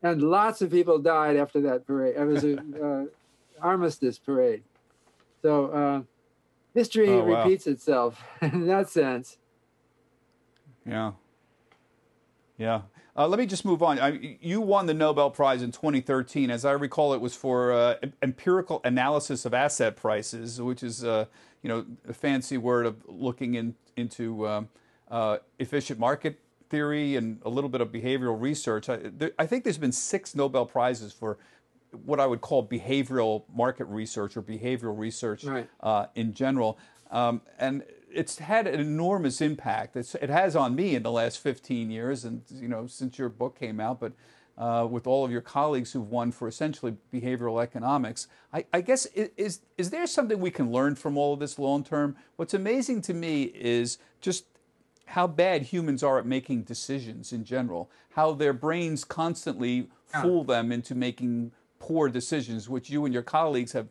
and 0.00 0.22
lots 0.22 0.62
of 0.62 0.70
people 0.70 1.00
died 1.00 1.34
after 1.34 1.60
that 1.62 1.88
parade. 1.88 2.14
It 2.16 2.24
was 2.24 2.44
an 2.44 3.10
uh, 3.60 3.66
armistice 3.66 4.16
parade. 4.16 4.62
So 5.42 5.66
uh, 5.66 6.02
history 6.74 7.08
oh, 7.10 7.24
wow. 7.24 7.44
repeats 7.44 7.66
itself 7.66 8.22
in 8.42 8.66
that 8.66 8.88
sense. 8.88 9.38
Yeah. 10.86 11.12
Yeah. 12.56 12.82
Uh, 13.16 13.26
let 13.26 13.40
me 13.40 13.46
just 13.46 13.64
move 13.64 13.82
on. 13.82 13.98
I, 13.98 14.38
you 14.40 14.60
won 14.60 14.86
the 14.86 14.94
Nobel 14.94 15.30
Prize 15.30 15.62
in 15.62 15.72
2013. 15.72 16.50
As 16.50 16.64
I 16.64 16.70
recall, 16.72 17.12
it 17.14 17.20
was 17.20 17.34
for 17.34 17.72
uh, 17.72 17.96
empirical 18.22 18.80
analysis 18.84 19.44
of 19.44 19.52
asset 19.52 19.96
prices, 19.96 20.62
which 20.62 20.84
is 20.84 21.04
uh, 21.04 21.24
you 21.62 21.68
know, 21.68 21.84
a 22.08 22.12
fancy 22.12 22.56
word 22.56 22.86
of 22.86 22.96
looking 23.06 23.54
in, 23.54 23.74
into 23.96 24.46
um, 24.46 24.68
uh, 25.10 25.38
efficient 25.58 25.98
market 25.98 26.38
theory 26.70 27.16
and 27.16 27.40
a 27.44 27.48
little 27.48 27.70
bit 27.70 27.80
of 27.80 27.88
behavioral 27.88 28.40
research. 28.40 28.88
I, 28.88 28.96
there, 28.96 29.32
I, 29.38 29.46
think 29.46 29.64
there's 29.64 29.78
been 29.78 29.92
six 29.92 30.34
Nobel 30.34 30.66
Prizes 30.66 31.12
for 31.12 31.38
what 32.04 32.20
I 32.20 32.26
would 32.26 32.40
call 32.40 32.66
behavioral 32.66 33.44
market 33.54 33.86
research 33.86 34.36
or 34.36 34.42
behavioral 34.42 34.98
research 34.98 35.44
right. 35.44 35.68
uh, 35.80 36.06
in 36.14 36.34
general. 36.34 36.78
Um, 37.10 37.42
and 37.58 37.84
it's 38.10 38.38
had 38.38 38.66
an 38.66 38.80
enormous 38.80 39.40
impact. 39.40 39.96
It's, 39.96 40.14
it 40.14 40.30
has 40.30 40.56
on 40.56 40.74
me 40.74 40.94
in 40.94 41.02
the 41.02 41.12
last 41.12 41.38
15 41.40 41.90
years, 41.90 42.24
and 42.24 42.42
you 42.50 42.68
know 42.68 42.86
since 42.86 43.18
your 43.18 43.28
book 43.28 43.58
came 43.58 43.80
out. 43.80 44.00
But 44.00 44.12
uh, 44.58 44.86
with 44.90 45.06
all 45.06 45.24
of 45.24 45.30
your 45.30 45.40
colleagues 45.40 45.92
who've 45.92 46.10
won 46.10 46.32
for 46.32 46.48
essentially 46.48 46.96
behavioral 47.12 47.62
economics. 47.62 48.26
I, 48.52 48.64
I, 48.72 48.80
guess 48.80 49.06
is 49.06 49.60
is 49.76 49.90
there 49.90 50.06
something 50.06 50.40
we 50.40 50.50
can 50.50 50.72
learn 50.72 50.96
from 50.96 51.16
all 51.16 51.34
of 51.34 51.38
this 51.40 51.60
long 51.60 51.84
term? 51.84 52.16
What's 52.34 52.54
amazing 52.54 53.02
to 53.02 53.14
me 53.14 53.44
is 53.54 53.98
just 54.20 54.46
how 55.06 55.28
bad 55.28 55.62
humans 55.62 56.02
are 56.02 56.18
at 56.18 56.26
making 56.26 56.64
decisions 56.64 57.32
in 57.32 57.44
general, 57.44 57.88
how 58.10 58.32
their 58.32 58.52
brains 58.52 59.04
constantly 59.04 59.88
fool 60.06 60.42
them 60.42 60.72
into 60.72 60.94
making 60.94 61.52
poor 61.78 62.08
decisions, 62.08 62.68
which 62.68 62.90
you 62.90 63.04
and 63.04 63.14
your 63.14 63.22
colleagues 63.22 63.72
have 63.72 63.88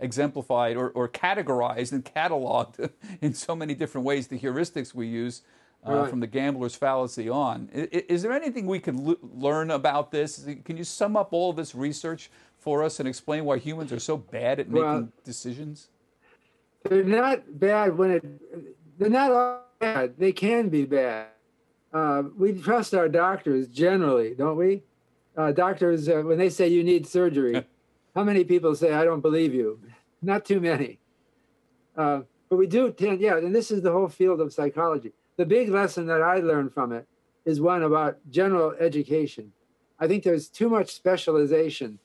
exemplified 0.00 0.76
or, 0.76 0.90
or 0.90 1.08
categorized 1.08 1.92
and 1.92 2.04
cataloged 2.04 2.90
in 3.20 3.34
so 3.34 3.54
many 3.54 3.74
different 3.74 4.06
ways, 4.06 4.28
the 4.28 4.38
heuristics 4.38 4.94
we 4.94 5.06
use. 5.06 5.42
Uh, 5.86 5.92
right. 5.92 6.10
From 6.10 6.18
the 6.18 6.26
gambler's 6.26 6.74
fallacy 6.74 7.28
on, 7.28 7.68
is, 7.72 7.86
is 8.08 8.22
there 8.22 8.32
anything 8.32 8.66
we 8.66 8.80
can 8.80 9.10
l- 9.10 9.16
learn 9.22 9.70
about 9.70 10.10
this? 10.10 10.44
Can 10.64 10.76
you 10.76 10.82
sum 10.82 11.16
up 11.16 11.28
all 11.32 11.52
this 11.52 11.72
research 11.72 12.32
for 12.58 12.82
us 12.82 12.98
and 12.98 13.08
explain 13.08 13.44
why 13.44 13.58
humans 13.58 13.92
are 13.92 14.00
so 14.00 14.16
bad 14.16 14.58
at 14.58 14.68
making 14.68 14.82
well, 14.82 15.08
decisions? 15.22 15.88
They're 16.82 17.04
not 17.04 17.60
bad 17.60 17.96
when 17.96 18.10
it. 18.10 18.98
They're 18.98 19.08
not 19.08 19.30
all 19.30 19.60
bad. 19.78 20.18
They 20.18 20.32
can 20.32 20.68
be 20.68 20.84
bad. 20.84 21.28
Uh, 21.92 22.24
we 22.36 22.52
trust 22.52 22.92
our 22.92 23.08
doctors 23.08 23.68
generally, 23.68 24.34
don't 24.34 24.56
we? 24.56 24.82
Uh, 25.38 25.52
doctors, 25.52 26.08
uh, 26.08 26.20
when 26.22 26.36
they 26.36 26.50
say 26.50 26.66
you 26.66 26.82
need 26.82 27.06
surgery, 27.06 27.64
how 28.16 28.24
many 28.24 28.42
people 28.42 28.74
say 28.74 28.92
I 28.92 29.04
don't 29.04 29.20
believe 29.20 29.54
you? 29.54 29.80
Not 30.20 30.44
too 30.44 30.60
many. 30.60 30.98
Uh, 31.96 32.22
but 32.50 32.56
we 32.56 32.66
do 32.66 32.90
tend, 32.90 33.20
yeah. 33.20 33.38
And 33.38 33.54
this 33.54 33.70
is 33.70 33.82
the 33.82 33.92
whole 33.92 34.08
field 34.08 34.40
of 34.40 34.52
psychology. 34.52 35.12
The 35.36 35.46
big 35.46 35.68
lesson 35.68 36.06
that 36.06 36.22
I 36.22 36.38
learned 36.38 36.74
from 36.74 36.92
it 36.92 37.06
is 37.44 37.60
one 37.60 37.84
about 37.84 38.18
general 38.28 38.74
education. 38.80 39.52
I 40.00 40.08
think 40.08 40.24
there's 40.24 40.48
too 40.48 40.68
much 40.68 40.92
specialization. 40.92 42.00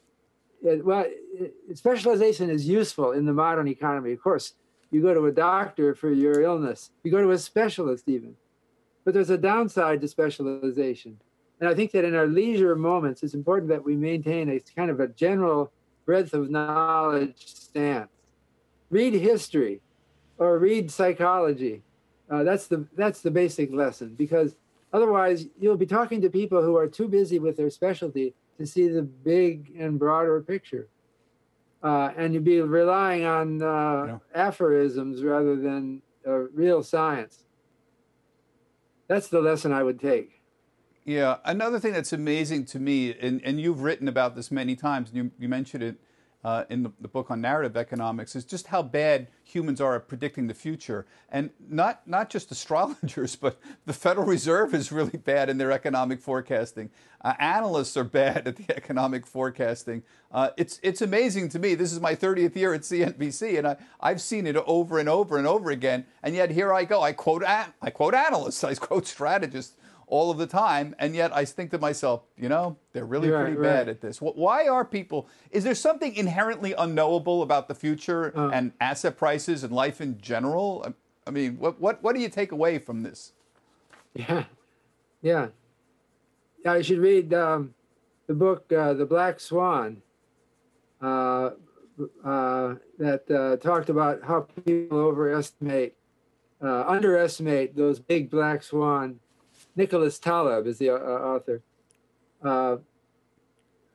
It, 0.64 0.86
well, 0.86 1.06
it, 1.08 1.56
specialization 1.76 2.52
is 2.52 2.68
useful 2.68 3.14
in 3.14 3.26
the 3.26 3.34
modern 3.34 3.68
economy. 3.68 4.14
Of 4.14 4.22
course, 4.22 4.54
you 4.92 5.02
go 5.02 5.16
to 5.16 5.26
a 5.26 5.32
doctor 5.32 5.96
for 5.96 6.12
your 6.12 6.42
illness, 6.42 6.92
you 7.04 7.10
go 7.10 7.22
to 7.22 7.32
a 7.32 7.40
specialist 7.40 8.08
even. 8.08 8.36
But 9.04 9.16
there's 9.16 9.32
a 9.32 9.40
downside 9.40 10.02
to 10.02 10.08
specialization. 10.08 11.20
And 11.64 11.72
I 11.72 11.76
think 11.76 11.92
that 11.92 12.04
in 12.04 12.14
our 12.14 12.28
leisure 12.28 12.76
moments, 12.76 13.24
it's 13.24 13.34
important 13.34 13.70
that 13.70 13.86
we 13.86 13.96
maintain 13.96 14.50
a 14.50 14.60
kind 14.76 14.92
of 14.92 15.00
a 15.00 15.08
general 15.08 15.72
breadth 16.06 16.34
of 16.34 16.50
knowledge 16.50 17.48
stance. 17.48 18.10
Read 18.90 19.14
history 19.14 19.80
or 20.38 20.60
read 20.60 20.92
psychology. 20.92 21.82
Uh, 22.30 22.44
that's 22.44 22.68
the 22.68 22.86
that's 22.98 23.22
the 23.22 23.32
basic 23.32 23.72
lesson 23.72 24.14
because 24.14 24.58
otherwise 24.92 25.46
you'll 25.58 25.78
be 25.78 25.86
talking 25.86 26.20
to 26.20 26.30
people 26.30 26.62
who 26.62 26.76
are 26.76 26.88
too 26.88 27.08
busy 27.08 27.40
with 27.40 27.56
their 27.56 27.70
specialty 27.70 28.34
to 28.58 28.66
see 28.66 28.90
the 28.90 29.02
big 29.02 29.72
and 29.80 29.98
broader 29.98 30.42
picture 30.42 30.90
uh, 31.82 32.12
and 32.18 32.34
you'd 32.34 32.44
be 32.44 32.60
relying 32.60 33.24
on 33.24 33.62
uh, 33.62 34.06
yeah. 34.06 34.18
aphorisms 34.36 35.24
rather 35.24 35.56
than 35.56 36.02
uh, 36.28 36.32
real 36.54 36.84
science. 36.84 37.46
That's 39.08 39.30
the 39.30 39.40
lesson 39.40 39.72
I 39.72 39.84
would 39.84 40.00
take. 40.02 40.43
Yeah, 41.06 41.38
another 41.44 41.80
thing 41.80 41.92
that's 41.94 42.14
amazing 42.14 42.66
to 42.68 42.80
me, 42.80 43.14
and, 43.20 43.42
and 43.44 43.60
you've 43.60 43.82
written 43.82 44.08
about 44.08 44.36
this 44.36 44.52
many 44.52 44.76
times, 44.76 45.10
and 45.10 45.18
you, 45.18 45.32
you 45.38 45.50
mentioned 45.50 45.84
it 45.84 45.98
uh, 46.46 46.66
in 46.70 46.84
the, 46.84 46.92
the, 47.00 47.08
book 47.08 47.32
on 47.32 47.40
narrative 47.40 47.78
economics 47.78 48.36
is 48.36 48.44
just 48.44 48.68
how 48.68 48.82
bad 48.84 49.28
humans 49.44 49.80
are 49.80 49.96
at 49.96 50.10
predicting 50.10 50.48
the 50.48 50.54
future, 50.54 51.06
and 51.30 51.50
not 51.70 52.06
not 52.06 52.30
just 52.30 52.52
astrologers, 52.52 53.36
but 53.42 53.60
the 53.86 53.94
Federal 53.94 54.28
Reserve 54.28 54.74
is 54.74 54.92
really 54.92 55.18
bad 55.18 55.50
in 55.50 55.58
their 55.58 55.72
economic 55.72 56.20
forecasting. 56.20 56.90
Uh, 57.22 57.34
analysts 57.40 57.96
are 57.96 58.04
bad 58.04 58.46
at 58.46 58.58
the 58.58 58.66
economic 58.76 59.26
forecasting. 59.26 60.04
Uh, 60.34 60.50
it's 60.58 60.82
it's 60.84 61.02
amazing 61.02 61.48
to 61.48 61.60
me. 61.60 61.76
This 61.76 61.94
is 61.94 62.02
my 62.02 62.14
30th 62.14 62.56
year 62.58 62.74
at 62.74 62.82
CNBC, 62.82 63.58
and 63.58 63.68
I, 63.68 63.78
I've 64.02 64.22
seen 64.22 64.46
it 64.46 64.58
over 64.58 65.00
and 65.00 65.08
over 65.08 65.38
and 65.38 65.48
over 65.48 65.72
again. 65.72 66.06
And 66.24 66.36
yet 66.36 66.52
here 66.52 66.74
I 66.74 66.84
go. 66.84 67.02
I 67.02 67.14
quote 67.14 67.44
I 67.46 67.90
quote 67.94 68.14
analysts. 68.14 68.66
I 68.66 68.76
quote 68.76 69.08
strategists 69.08 69.76
all 70.14 70.30
of 70.30 70.38
the 70.38 70.46
time, 70.46 70.94
and 71.00 71.16
yet 71.16 71.36
I 71.36 71.44
think 71.44 71.72
to 71.72 71.80
myself, 71.80 72.22
you 72.38 72.48
know, 72.48 72.78
they're 72.92 73.04
really 73.04 73.32
right, 73.32 73.46
pretty 73.46 73.60
bad 73.60 73.90
at 73.90 74.00
this. 74.00 74.20
Why 74.22 74.68
are 74.68 74.86
people? 74.86 75.28
Is 75.50 75.64
there 75.64 75.74
something 75.74 76.16
inherently 76.16 76.76
unknowable 76.78 77.42
about 77.42 77.68
the 77.68 77.74
future 77.74 78.32
uh, 78.38 78.52
and 78.54 78.74
asset 78.80 79.18
prices 79.18 79.64
and 79.64 79.74
life 79.74 80.02
in 80.02 80.22
general? 80.22 80.86
I 81.26 81.32
mean, 81.32 81.58
what 81.58 81.82
what 81.82 82.04
what 82.04 82.14
do 82.14 82.22
you 82.22 82.30
take 82.30 82.52
away 82.52 82.78
from 82.78 83.02
this? 83.02 83.34
Yeah, 84.14 84.44
yeah, 85.24 85.48
yeah. 86.64 86.76
You 86.76 86.84
should 86.84 87.00
read 87.00 87.34
um, 87.34 87.74
the 88.28 88.36
book 88.36 88.72
uh, 88.72 88.94
"The 88.94 89.08
Black 89.08 89.40
Swan." 89.40 90.04
Uh, 91.02 91.52
uh 92.24 92.76
that 93.00 93.32
uh, 93.32 93.58
talked 93.58 93.90
about 93.90 94.22
how 94.24 94.42
people 94.64 95.00
overestimate, 95.00 95.96
uh, 96.62 96.84
underestimate 96.88 97.76
those 97.76 98.00
big 98.00 98.30
black 98.30 98.62
swan 98.62 99.20
Nicholas 99.76 100.20
Taleb 100.20 100.68
is 100.68 100.78
the 100.78 100.92
uh, 100.92 100.98
author. 100.98 101.62
Uh, 102.44 102.78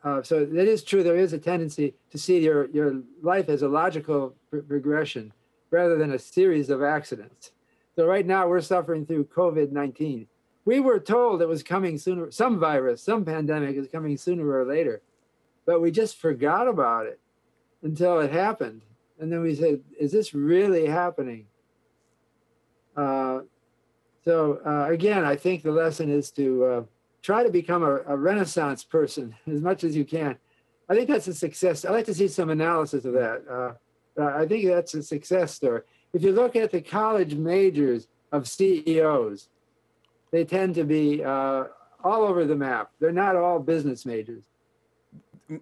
uh, 0.04 0.22
so 0.22 0.38
it 0.38 0.68
is 0.68 0.82
true. 0.82 1.02
There 1.02 1.16
is 1.16 1.32
a 1.32 1.38
tendency 1.38 1.94
to 2.10 2.18
see 2.18 2.38
your 2.38 2.66
your 2.70 3.02
life 3.22 3.48
as 3.48 3.62
a 3.62 3.68
logical 3.68 4.34
pr- 4.50 4.58
progression 4.58 5.32
rather 5.70 5.96
than 5.96 6.12
a 6.12 6.18
series 6.18 6.70
of 6.70 6.82
accidents. 6.82 7.52
So 7.94 8.06
right 8.06 8.26
now 8.26 8.48
we're 8.48 8.60
suffering 8.60 9.04
through 9.06 9.24
COVID 9.24 9.72
nineteen. 9.72 10.28
We 10.64 10.80
were 10.80 11.00
told 11.00 11.42
it 11.42 11.48
was 11.48 11.62
coming 11.62 11.98
sooner. 11.98 12.30
Some 12.30 12.58
virus, 12.58 13.02
some 13.02 13.24
pandemic 13.24 13.76
is 13.76 13.88
coming 13.88 14.16
sooner 14.16 14.48
or 14.48 14.64
later, 14.64 15.02
but 15.66 15.80
we 15.80 15.90
just 15.90 16.16
forgot 16.16 16.68
about 16.68 17.06
it 17.06 17.18
until 17.82 18.20
it 18.20 18.30
happened, 18.30 18.82
and 19.18 19.32
then 19.32 19.40
we 19.40 19.54
said, 19.54 19.80
"Is 19.98 20.12
this 20.12 20.34
really 20.34 20.86
happening?" 20.86 21.46
Uh, 22.96 23.40
so 24.24 24.60
uh, 24.66 24.90
again, 24.90 25.24
I 25.24 25.36
think 25.36 25.62
the 25.62 25.72
lesson 25.72 26.10
is 26.10 26.30
to 26.32 26.64
uh, 26.64 26.82
try 27.22 27.42
to 27.42 27.50
become 27.50 27.82
a, 27.82 27.96
a, 28.06 28.16
Renaissance 28.16 28.84
person 28.84 29.34
as 29.46 29.60
much 29.60 29.84
as 29.84 29.96
you 29.96 30.04
can. 30.04 30.36
I 30.88 30.94
think 30.94 31.08
that's 31.08 31.28
a 31.28 31.34
success. 31.34 31.84
I 31.84 31.90
like 31.90 32.06
to 32.06 32.14
see 32.14 32.28
some 32.28 32.50
analysis 32.50 33.04
of 33.04 33.12
that. 33.12 33.42
Uh, 33.48 33.72
I 34.22 34.46
think 34.46 34.66
that's 34.66 34.94
a 34.94 35.02
success 35.02 35.54
story. 35.54 35.82
If 36.12 36.22
you 36.22 36.32
look 36.32 36.56
at 36.56 36.70
the 36.70 36.80
college 36.80 37.34
majors 37.34 38.08
of 38.32 38.48
CEOs, 38.48 39.48
they 40.30 40.44
tend 40.44 40.74
to 40.76 40.84
be 40.84 41.22
uh, 41.22 41.64
all 42.02 42.22
over 42.22 42.44
the 42.44 42.56
map. 42.56 42.90
They're 43.00 43.12
not 43.12 43.36
all 43.36 43.58
business 43.58 44.06
majors. 44.06 44.42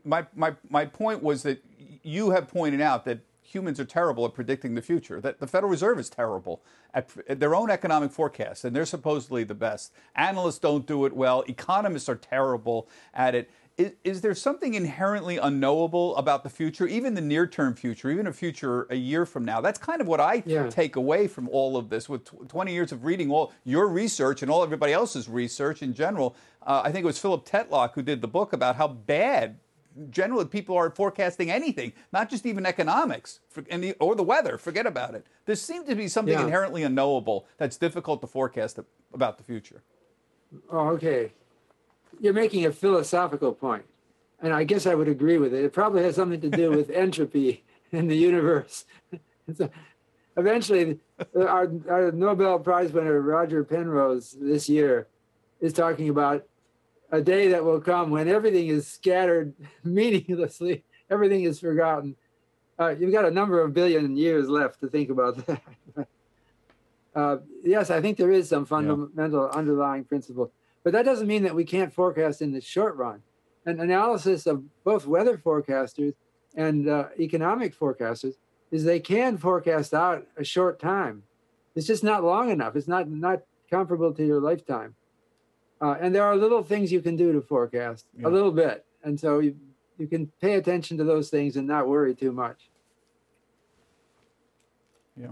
My, 0.04 0.26
my, 0.34 0.54
my 0.68 0.84
point 0.84 1.22
was 1.22 1.42
that 1.42 1.62
you 2.02 2.30
have 2.30 2.48
pointed 2.48 2.80
out 2.80 3.04
that 3.04 3.20
humans 3.46 3.80
are 3.80 3.84
terrible 3.84 4.24
at 4.24 4.34
predicting 4.34 4.74
the 4.74 4.82
future. 4.82 5.20
That 5.20 5.40
the 5.40 5.46
Federal 5.46 5.70
Reserve 5.70 5.98
is 5.98 6.10
terrible 6.10 6.62
at, 6.92 7.10
at, 7.28 7.40
their 7.40 7.54
own 7.54 7.70
economic 7.70 8.10
forecasts, 8.10 8.64
and 8.64 8.74
they're 8.74 8.86
supposedly 8.86 9.44
the 9.44 9.54
best. 9.54 9.92
Analysts 10.14 10.58
don't 10.58 10.86
do 10.86 11.04
it 11.06 11.12
well. 11.12 11.44
Economists 11.48 12.08
are 12.08 12.16
terrible 12.16 12.88
at 13.14 13.34
it. 13.34 13.50
Is, 13.76 13.92
is 14.04 14.20
there 14.22 14.34
something 14.34 14.72
inherently 14.72 15.36
unknowable 15.36 16.16
about 16.16 16.44
the 16.44 16.50
future, 16.50 16.86
even 16.86 17.14
the 17.14 17.20
near-term 17.20 17.74
future, 17.74 18.10
even 18.10 18.26
a 18.26 18.32
future 18.32 18.86
a 18.88 18.96
year 18.96 19.26
from 19.26 19.44
now? 19.44 19.60
That's 19.60 19.78
kind 19.78 20.00
of 20.00 20.06
what 20.06 20.20
I 20.20 20.42
yeah. 20.46 20.68
take 20.70 20.96
away 20.96 21.28
from 21.28 21.48
all 21.50 21.76
of 21.76 21.90
this. 21.90 22.08
With 22.08 22.24
20 22.48 22.72
years 22.72 22.90
of 22.92 23.04
reading 23.04 23.30
all 23.30 23.52
your 23.64 23.88
research 23.88 24.42
and 24.42 24.50
all 24.50 24.62
everybody 24.62 24.94
else's 24.94 25.28
research 25.28 25.82
in 25.82 25.92
general, 25.92 26.34
uh, 26.62 26.82
I 26.84 26.90
think 26.90 27.04
it 27.04 27.06
was 27.06 27.18
Philip 27.18 27.46
Tetlock 27.46 27.92
who 27.92 28.02
did 28.02 28.22
the 28.22 28.28
book 28.28 28.54
about 28.54 28.76
how 28.76 28.88
bad 28.88 29.58
generally 30.10 30.44
people 30.44 30.76
are 30.76 30.90
forecasting 30.90 31.50
anything, 31.50 31.92
not 32.12 32.28
just 32.28 32.46
even 32.46 32.66
economics 32.66 33.40
the, 33.54 33.94
or 34.00 34.14
the 34.14 34.22
weather. 34.22 34.58
Forget 34.58 34.86
about 34.86 35.14
it. 35.14 35.26
There 35.46 35.56
seems 35.56 35.88
to 35.88 35.94
be 35.94 36.08
something 36.08 36.34
yeah. 36.34 36.44
inherently 36.44 36.82
unknowable 36.82 37.46
that's 37.58 37.76
difficult 37.76 38.20
to 38.20 38.26
forecast 38.26 38.78
about 39.12 39.38
the 39.38 39.44
future. 39.44 39.82
Oh, 40.70 40.88
okay. 40.88 41.32
You're 42.20 42.32
making 42.32 42.66
a 42.66 42.72
philosophical 42.72 43.52
point, 43.52 43.84
and 44.40 44.52
I 44.52 44.64
guess 44.64 44.86
I 44.86 44.94
would 44.94 45.08
agree 45.08 45.38
with 45.38 45.52
it. 45.52 45.64
It 45.64 45.72
probably 45.72 46.02
has 46.02 46.16
something 46.16 46.40
to 46.40 46.50
do 46.50 46.70
with 46.76 46.90
entropy 46.90 47.64
in 47.92 48.06
the 48.06 48.16
universe. 48.16 48.84
so 49.56 49.70
eventually, 50.36 50.98
our, 51.34 51.70
our 51.90 52.12
Nobel 52.12 52.58
Prize 52.58 52.92
winner 52.92 53.20
Roger 53.20 53.64
Penrose 53.64 54.36
this 54.40 54.68
year 54.68 55.08
is 55.60 55.72
talking 55.72 56.08
about 56.08 56.46
a 57.10 57.20
day 57.20 57.48
that 57.48 57.64
will 57.64 57.80
come 57.80 58.10
when 58.10 58.28
everything 58.28 58.68
is 58.68 58.86
scattered 58.86 59.54
meaninglessly, 59.84 60.84
everything 61.10 61.44
is 61.44 61.60
forgotten. 61.60 62.16
Uh, 62.78 62.94
you've 62.98 63.12
got 63.12 63.24
a 63.24 63.30
number 63.30 63.60
of 63.60 63.72
billion 63.72 64.16
years 64.16 64.48
left 64.48 64.80
to 64.80 64.88
think 64.88 65.10
about 65.10 65.46
that. 65.46 66.08
uh, 67.14 67.38
yes, 67.64 67.90
I 67.90 68.00
think 68.00 68.18
there 68.18 68.32
is 68.32 68.48
some 68.48 68.66
fundamental 68.66 69.48
yeah. 69.50 69.58
underlying 69.58 70.04
principle, 70.04 70.52
but 70.84 70.92
that 70.92 71.04
doesn't 71.04 71.26
mean 71.26 71.42
that 71.44 71.54
we 71.54 71.64
can't 71.64 71.92
forecast 71.92 72.42
in 72.42 72.52
the 72.52 72.60
short 72.60 72.96
run. 72.96 73.22
An 73.64 73.80
analysis 73.80 74.46
of 74.46 74.62
both 74.84 75.06
weather 75.06 75.38
forecasters 75.38 76.14
and 76.54 76.88
uh, 76.88 77.06
economic 77.18 77.76
forecasters 77.76 78.34
is 78.70 78.84
they 78.84 79.00
can 79.00 79.36
forecast 79.38 79.94
out 79.94 80.26
a 80.36 80.44
short 80.44 80.78
time. 80.78 81.22
It's 81.74 81.86
just 81.86 82.04
not 82.04 82.24
long 82.24 82.50
enough. 82.50 82.76
It's 82.76 82.88
not 82.88 83.08
not 83.08 83.42
comparable 83.70 84.12
to 84.14 84.24
your 84.24 84.40
lifetime. 84.40 84.94
Uh, 85.80 85.96
and 86.00 86.14
there 86.14 86.24
are 86.24 86.36
little 86.36 86.62
things 86.62 86.90
you 86.90 87.02
can 87.02 87.16
do 87.16 87.32
to 87.32 87.40
forecast 87.40 88.06
yeah. 88.18 88.28
a 88.28 88.30
little 88.30 88.52
bit. 88.52 88.84
And 89.04 89.18
so 89.18 89.40
you, 89.40 89.56
you 89.98 90.06
can 90.06 90.26
pay 90.40 90.54
attention 90.54 90.96
to 90.98 91.04
those 91.04 91.28
things 91.28 91.56
and 91.56 91.66
not 91.66 91.86
worry 91.86 92.14
too 92.14 92.32
much. 92.32 92.70
Yeah. 95.20 95.28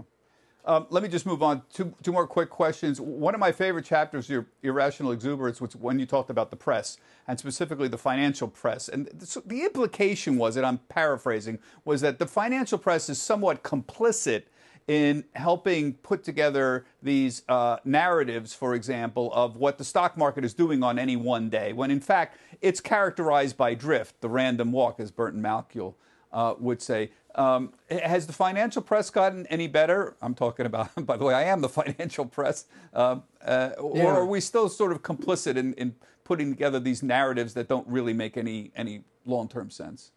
Um, 0.65 0.87
let 0.89 1.03
me 1.03 1.09
just 1.09 1.27
move 1.27 1.43
on. 1.43 1.61
Two, 1.71 1.93
two 2.01 2.11
more 2.11 2.25
quick 2.25 2.49
questions. 2.49 2.99
One 2.99 3.35
of 3.35 3.39
my 3.39 3.51
favorite 3.51 3.85
chapters, 3.85 4.29
your 4.29 4.47
irrational 4.63 5.11
exuberance, 5.11 5.61
was 5.61 5.75
when 5.75 5.99
you 5.99 6.07
talked 6.07 6.31
about 6.31 6.49
the 6.49 6.55
press 6.55 6.97
and 7.27 7.37
specifically 7.37 7.87
the 7.87 7.99
financial 7.99 8.47
press. 8.47 8.89
And 8.89 9.07
the 9.45 9.63
implication 9.63 10.37
was, 10.37 10.57
and 10.57 10.65
I'm 10.65 10.79
paraphrasing, 10.89 11.59
was 11.83 12.01
that 12.01 12.17
the 12.17 12.25
financial 12.25 12.79
press 12.79 13.09
is 13.09 13.21
somewhat 13.21 13.61
complicit 13.61 14.43
in 14.87 15.23
helping 15.33 15.93
put 15.93 16.23
together 16.23 16.85
these 17.01 17.41
uh, 17.49 17.77
narratives, 17.83 18.53
for 18.53 18.75
example, 18.75 19.31
of 19.33 19.57
what 19.57 19.77
the 19.77 19.83
stock 19.83 20.15
market 20.15 20.45
is 20.45 20.53
doing 20.53 20.83
on 20.83 20.99
any 20.99 21.15
one 21.15 21.49
day, 21.49 21.73
when 21.73 21.89
in 21.89 21.99
fact 21.99 22.37
it's 22.61 22.79
characterized 22.79 23.57
by 23.57 23.73
drift, 23.73 24.21
the 24.21 24.29
random 24.29 24.71
walk, 24.71 24.99
as 24.99 25.09
Burton 25.11 25.41
Malkiel 25.41 25.95
uh, 26.31 26.53
would 26.59 26.81
say. 26.81 27.11
Um, 27.33 27.73
has 27.89 28.27
the 28.27 28.33
financial 28.33 28.81
press 28.81 29.09
gotten 29.09 29.45
any 29.47 29.67
better? 29.67 30.15
I'm 30.21 30.35
talking 30.35 30.65
about, 30.65 30.89
by 31.05 31.17
the 31.17 31.25
way, 31.25 31.33
I 31.33 31.43
am 31.43 31.61
the 31.61 31.69
financial 31.69 32.25
press. 32.25 32.65
Um, 32.93 33.23
uh, 33.43 33.71
or 33.77 33.97
yeah. 33.97 34.05
are 34.05 34.25
we 34.25 34.39
still 34.39 34.69
sort 34.69 34.91
of 34.91 35.01
complicit 35.01 35.57
in, 35.57 35.73
in, 35.73 35.95
putting 36.23 36.49
together 36.49 36.79
these 36.79 37.03
narratives 37.03 37.53
that 37.53 37.67
don't 37.67 37.87
really 37.87 38.13
make 38.13 38.37
any, 38.37 38.71
any 38.75 39.03
long 39.25 39.47
term 39.47 39.69
sense? 39.69 40.11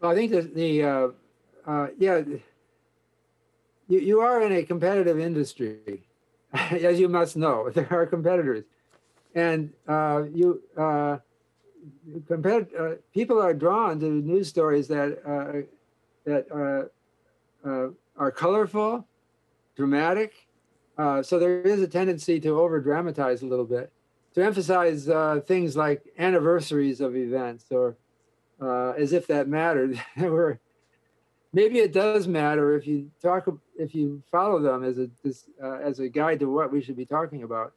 Well, 0.00 0.12
I 0.12 0.14
think 0.14 0.32
that 0.32 0.54
the, 0.54 0.82
uh, 0.82 1.08
uh 1.66 1.88
yeah, 1.98 2.22
you, 3.88 3.98
you 4.00 4.20
are 4.20 4.42
in 4.42 4.52
a 4.52 4.62
competitive 4.62 5.18
industry, 5.18 6.06
as 6.52 6.98
you 6.98 7.08
must 7.08 7.36
know. 7.36 7.70
There 7.74 7.88
are 7.90 8.06
competitors. 8.06 8.64
And 9.34 9.72
uh, 9.88 10.24
you, 10.32 10.62
uh, 10.76 11.18
compared, 12.28 12.68
uh, 12.74 12.90
people 13.12 13.40
are 13.40 13.54
drawn 13.54 13.98
to 14.00 14.06
news 14.06 14.48
stories 14.48 14.86
that 14.88 15.18
uh, 15.26 15.66
that 16.24 16.46
are, 16.50 16.90
uh, 17.64 17.88
are 18.16 18.30
colorful, 18.30 19.06
dramatic. 19.76 20.34
Uh, 20.96 21.22
so 21.22 21.38
there 21.38 21.60
is 21.62 21.82
a 21.82 21.88
tendency 21.88 22.38
to 22.40 22.60
over 22.60 22.80
dramatize 22.80 23.42
a 23.42 23.46
little 23.46 23.64
bit, 23.64 23.92
to 24.34 24.44
emphasize 24.44 25.08
uh, 25.08 25.40
things 25.46 25.76
like 25.76 26.02
anniversaries 26.18 27.00
of 27.00 27.16
events 27.16 27.66
or 27.70 27.96
uh, 28.60 28.90
as 28.90 29.12
if 29.12 29.26
that 29.26 29.48
mattered. 29.48 30.00
maybe 31.54 31.78
it 31.78 31.92
does 31.92 32.28
matter 32.28 32.76
if 32.76 32.86
you 32.86 33.10
talk, 33.22 33.48
if 33.78 33.94
you 33.94 34.22
follow 34.30 34.60
them 34.60 34.84
as 34.84 34.98
a, 34.98 35.08
uh, 35.62 35.78
as 35.78 36.00
a 36.00 36.08
guide 36.08 36.40
to 36.40 36.50
what 36.50 36.72
we 36.72 36.82
should 36.82 36.96
be 36.96 37.06
talking 37.06 37.42
about. 37.42 37.72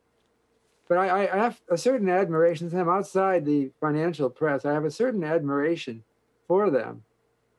But 0.90 0.98
I, 0.98 1.28
I 1.28 1.38
have 1.38 1.62
a 1.70 1.78
certain 1.78 2.10
admiration 2.10 2.70
for 2.70 2.76
them 2.76 2.90
outside 2.90 3.46
the 3.46 3.72
financial 3.80 4.30
press. 4.30 4.66
I 4.66 4.74
have 4.74 4.86
a 4.86 4.92
certain 4.92 5.24
admiration 5.24 6.04
for 6.48 6.70
them 6.70 7.04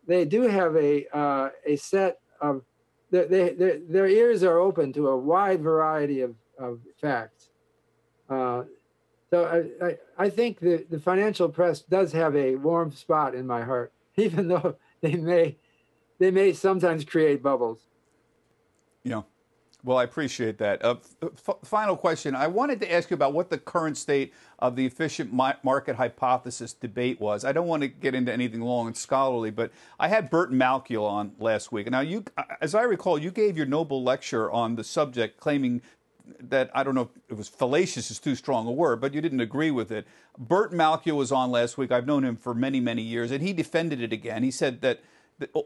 they 0.09 0.25
do 0.25 0.43
have 0.43 0.75
a 0.75 1.07
uh, 1.17 1.51
a 1.65 1.77
set 1.77 2.19
of 2.41 2.63
they, 3.11 3.27
they, 3.27 3.81
their 3.89 4.09
ears 4.09 4.43
are 4.43 4.59
open 4.59 4.93
to 4.95 5.09
a 5.09 5.17
wide 5.17 5.63
variety 5.63 6.23
of, 6.23 6.35
of 6.59 6.81
facts. 7.01 7.49
Uh, 8.29 8.65
so 9.31 9.45
I, 9.81 9.87
I, 9.87 9.99
I, 10.19 10.29
think 10.29 10.61
the, 10.61 10.85
the 10.91 10.99
financial 10.99 11.49
press 11.49 11.81
does 11.81 12.13
have 12.13 12.37
a 12.37 12.57
warm 12.57 12.93
spot 12.93 13.35
in 13.35 13.47
my 13.47 13.63
heart, 13.63 13.93
even 14.17 14.49
though 14.49 14.77
they 15.01 15.15
may 15.15 15.57
they 16.19 16.31
may 16.31 16.53
sometimes 16.53 17.05
create 17.05 17.43
bubbles. 17.43 17.81
Yeah. 19.05 19.23
Well, 19.85 19.97
I 19.97 20.03
appreciate 20.03 20.59
that. 20.59 20.85
Uh, 20.85 20.97
f- 21.23 21.57
final 21.63 21.97
question. 21.97 22.35
I 22.35 22.49
wanted 22.49 22.81
to 22.81 22.93
ask 22.93 23.11
you 23.11 23.15
about 23.15 23.33
what 23.33 23.49
the 23.49 23.59
current 23.59 23.97
state 23.97 24.35
of 24.59 24.75
the 24.75 24.85
efficient 24.85 25.33
market 25.33 25.95
hypothesis 25.95 26.73
debate 26.73 27.21
was. 27.21 27.45
I 27.45 27.53
don't 27.53 27.69
want 27.69 27.83
to 27.83 27.89
get 27.89 28.15
into 28.15 28.33
anything 28.33 28.61
long 28.61 28.89
and 28.89 28.97
scholarly, 28.97 29.53
but 29.53 29.71
I 30.01 30.09
had 30.09 30.31
Burton 30.31 30.59
Malkiel 30.59 31.05
on 31.05 31.33
last 31.39 31.71
week. 31.71 31.89
Now, 31.91 32.01
you, 32.01 32.25
as 32.61 32.75
I 32.75 32.83
recall, 32.83 33.19
you 33.19 33.31
gave 33.31 33.57
your 33.57 33.67
Nobel 33.67 34.03
lecture 34.03 34.51
on 34.51 34.75
the 34.75 34.83
subject, 34.83 35.39
claiming 35.39 35.81
that 36.41 36.71
I 36.75 36.83
don't 36.83 36.95
know 36.95 37.03
if 37.03 37.31
it 37.31 37.37
was 37.37 37.49
fallacious 37.49 38.11
is 38.11 38.19
too 38.19 38.35
strong 38.35 38.67
a 38.67 38.73
word, 38.73 39.01
but 39.01 39.15
you 39.15 39.21
didn't 39.21 39.41
agree 39.41 39.71
with 39.71 39.93
it. 39.93 40.07
Burton 40.37 40.77
Malkiel 40.77 41.17
was 41.17 41.31
on 41.31 41.51
last 41.53 41.79
week. 41.79 41.93
I've 41.93 42.07
known 42.07 42.25
him 42.25 42.37
for 42.37 42.53
many, 42.53 42.81
many 42.81 43.03
years, 43.03 43.31
and 43.31 43.43
he 43.43 43.53
defended 43.53 44.03
it 44.03 44.13
again. 44.13 44.43
He 44.43 44.51
said 44.51 44.81
that 44.83 45.01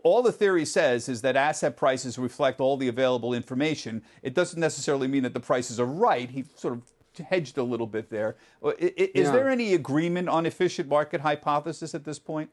all 0.03 0.23
the 0.23 0.33
theory 0.33 0.65
says 0.65 1.09
is 1.09 1.23
that 1.23 1.37
asset 1.37 1.77
prices 1.77 2.19
reflect 2.19 2.61
all 2.61 2.77
the 2.77 2.89
available 2.89 3.33
information. 3.33 4.03
It 4.23 4.35
doesn't 4.35 4.61
necessarily 4.61 5.09
mean 5.09 5.23
that 5.23 5.35
the 5.35 5.41
prices 5.41 5.81
are 5.81 5.87
right. 5.87 6.31
He 6.31 6.45
sort 6.57 6.75
of 6.75 6.83
hedged 7.27 7.59
a 7.59 7.63
little 7.63 7.87
bit 7.87 8.11
there. 8.11 8.37
Is 8.79 9.11
yeah. 9.27 9.33
there 9.33 9.49
any 9.49 9.75
agreement 9.75 10.29
on 10.29 10.47
efficient 10.47 10.89
market 10.89 11.21
hypothesis 11.21 11.95
at 11.95 12.05
this 12.05 12.19
point? 12.19 12.51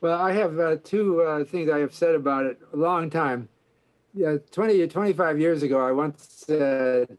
Well, 0.00 0.20
I 0.20 0.32
have 0.32 0.58
uh, 0.58 0.76
two 0.84 1.22
uh, 1.22 1.44
things 1.44 1.70
I 1.70 1.78
have 1.78 1.94
said 1.94 2.14
about 2.14 2.46
it 2.46 2.60
a 2.72 2.76
long 2.76 3.10
time. 3.10 3.48
Yeah, 4.14 4.36
20 4.52 4.86
25 4.86 5.40
years 5.40 5.62
ago, 5.62 5.84
I 5.84 5.92
once 5.92 6.44
said 6.46 7.18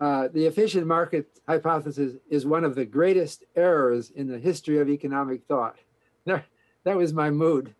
uh, 0.00 0.28
the 0.32 0.46
efficient 0.46 0.86
market 0.86 1.26
hypothesis 1.46 2.14
is 2.28 2.46
one 2.46 2.64
of 2.64 2.74
the 2.74 2.84
greatest 2.84 3.44
errors 3.54 4.10
in 4.10 4.26
the 4.26 4.38
history 4.38 4.78
of 4.78 4.88
economic 4.88 5.44
thought. 5.46 5.76
That 6.26 6.96
was 6.96 7.12
my 7.12 7.30
mood. 7.30 7.74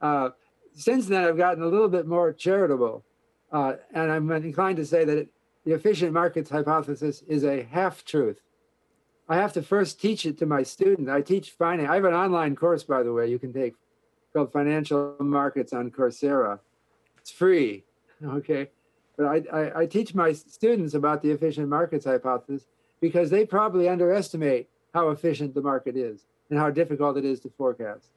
Uh, 0.00 0.30
since 0.74 1.06
then, 1.06 1.24
I've 1.24 1.36
gotten 1.36 1.62
a 1.62 1.66
little 1.66 1.88
bit 1.88 2.06
more 2.06 2.32
charitable, 2.32 3.04
uh, 3.52 3.74
and 3.92 4.12
I'm 4.12 4.30
inclined 4.30 4.76
to 4.76 4.86
say 4.86 5.04
that 5.04 5.18
it, 5.18 5.28
the 5.64 5.72
efficient 5.72 6.12
markets 6.12 6.50
hypothesis 6.50 7.22
is 7.26 7.44
a 7.44 7.62
half 7.64 8.04
truth. 8.04 8.40
I 9.28 9.36
have 9.36 9.52
to 9.54 9.62
first 9.62 10.00
teach 10.00 10.24
it 10.24 10.38
to 10.38 10.46
my 10.46 10.62
students. 10.62 11.10
I 11.10 11.20
teach 11.20 11.50
finance. 11.50 11.90
I 11.90 11.96
have 11.96 12.04
an 12.04 12.14
online 12.14 12.56
course, 12.56 12.82
by 12.84 13.02
the 13.02 13.12
way, 13.12 13.28
you 13.28 13.38
can 13.38 13.52
take 13.52 13.74
called 14.32 14.52
Financial 14.52 15.16
Markets 15.20 15.72
on 15.72 15.90
Coursera. 15.90 16.60
It's 17.18 17.30
free, 17.30 17.84
okay? 18.24 18.68
But 19.16 19.26
I, 19.26 19.42
I, 19.52 19.80
I 19.80 19.86
teach 19.86 20.14
my 20.14 20.32
students 20.32 20.94
about 20.94 21.22
the 21.22 21.30
efficient 21.30 21.68
markets 21.68 22.04
hypothesis 22.04 22.66
because 23.00 23.30
they 23.30 23.44
probably 23.44 23.88
underestimate 23.88 24.68
how 24.94 25.10
efficient 25.10 25.54
the 25.54 25.62
market 25.62 25.96
is 25.96 26.24
and 26.50 26.58
how 26.58 26.70
difficult 26.70 27.16
it 27.16 27.24
is 27.24 27.40
to 27.40 27.50
forecast. 27.50 28.08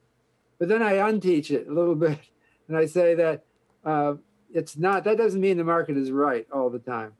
But 0.59 0.69
then 0.69 0.81
I 0.81 0.95
unteach 0.95 1.51
it 1.51 1.67
a 1.67 1.73
little 1.73 1.95
bit 2.07 2.19
and 2.67 2.77
I 2.77 2.85
say 2.85 3.15
that 3.15 3.43
uh, 3.83 4.13
it's 4.53 4.77
not, 4.77 5.03
that 5.03 5.17
doesn't 5.17 5.41
mean 5.41 5.57
the 5.57 5.63
market 5.63 5.97
is 5.97 6.09
right 6.09 6.47
all 6.53 6.69
the 6.69 6.79
time. 6.79 7.13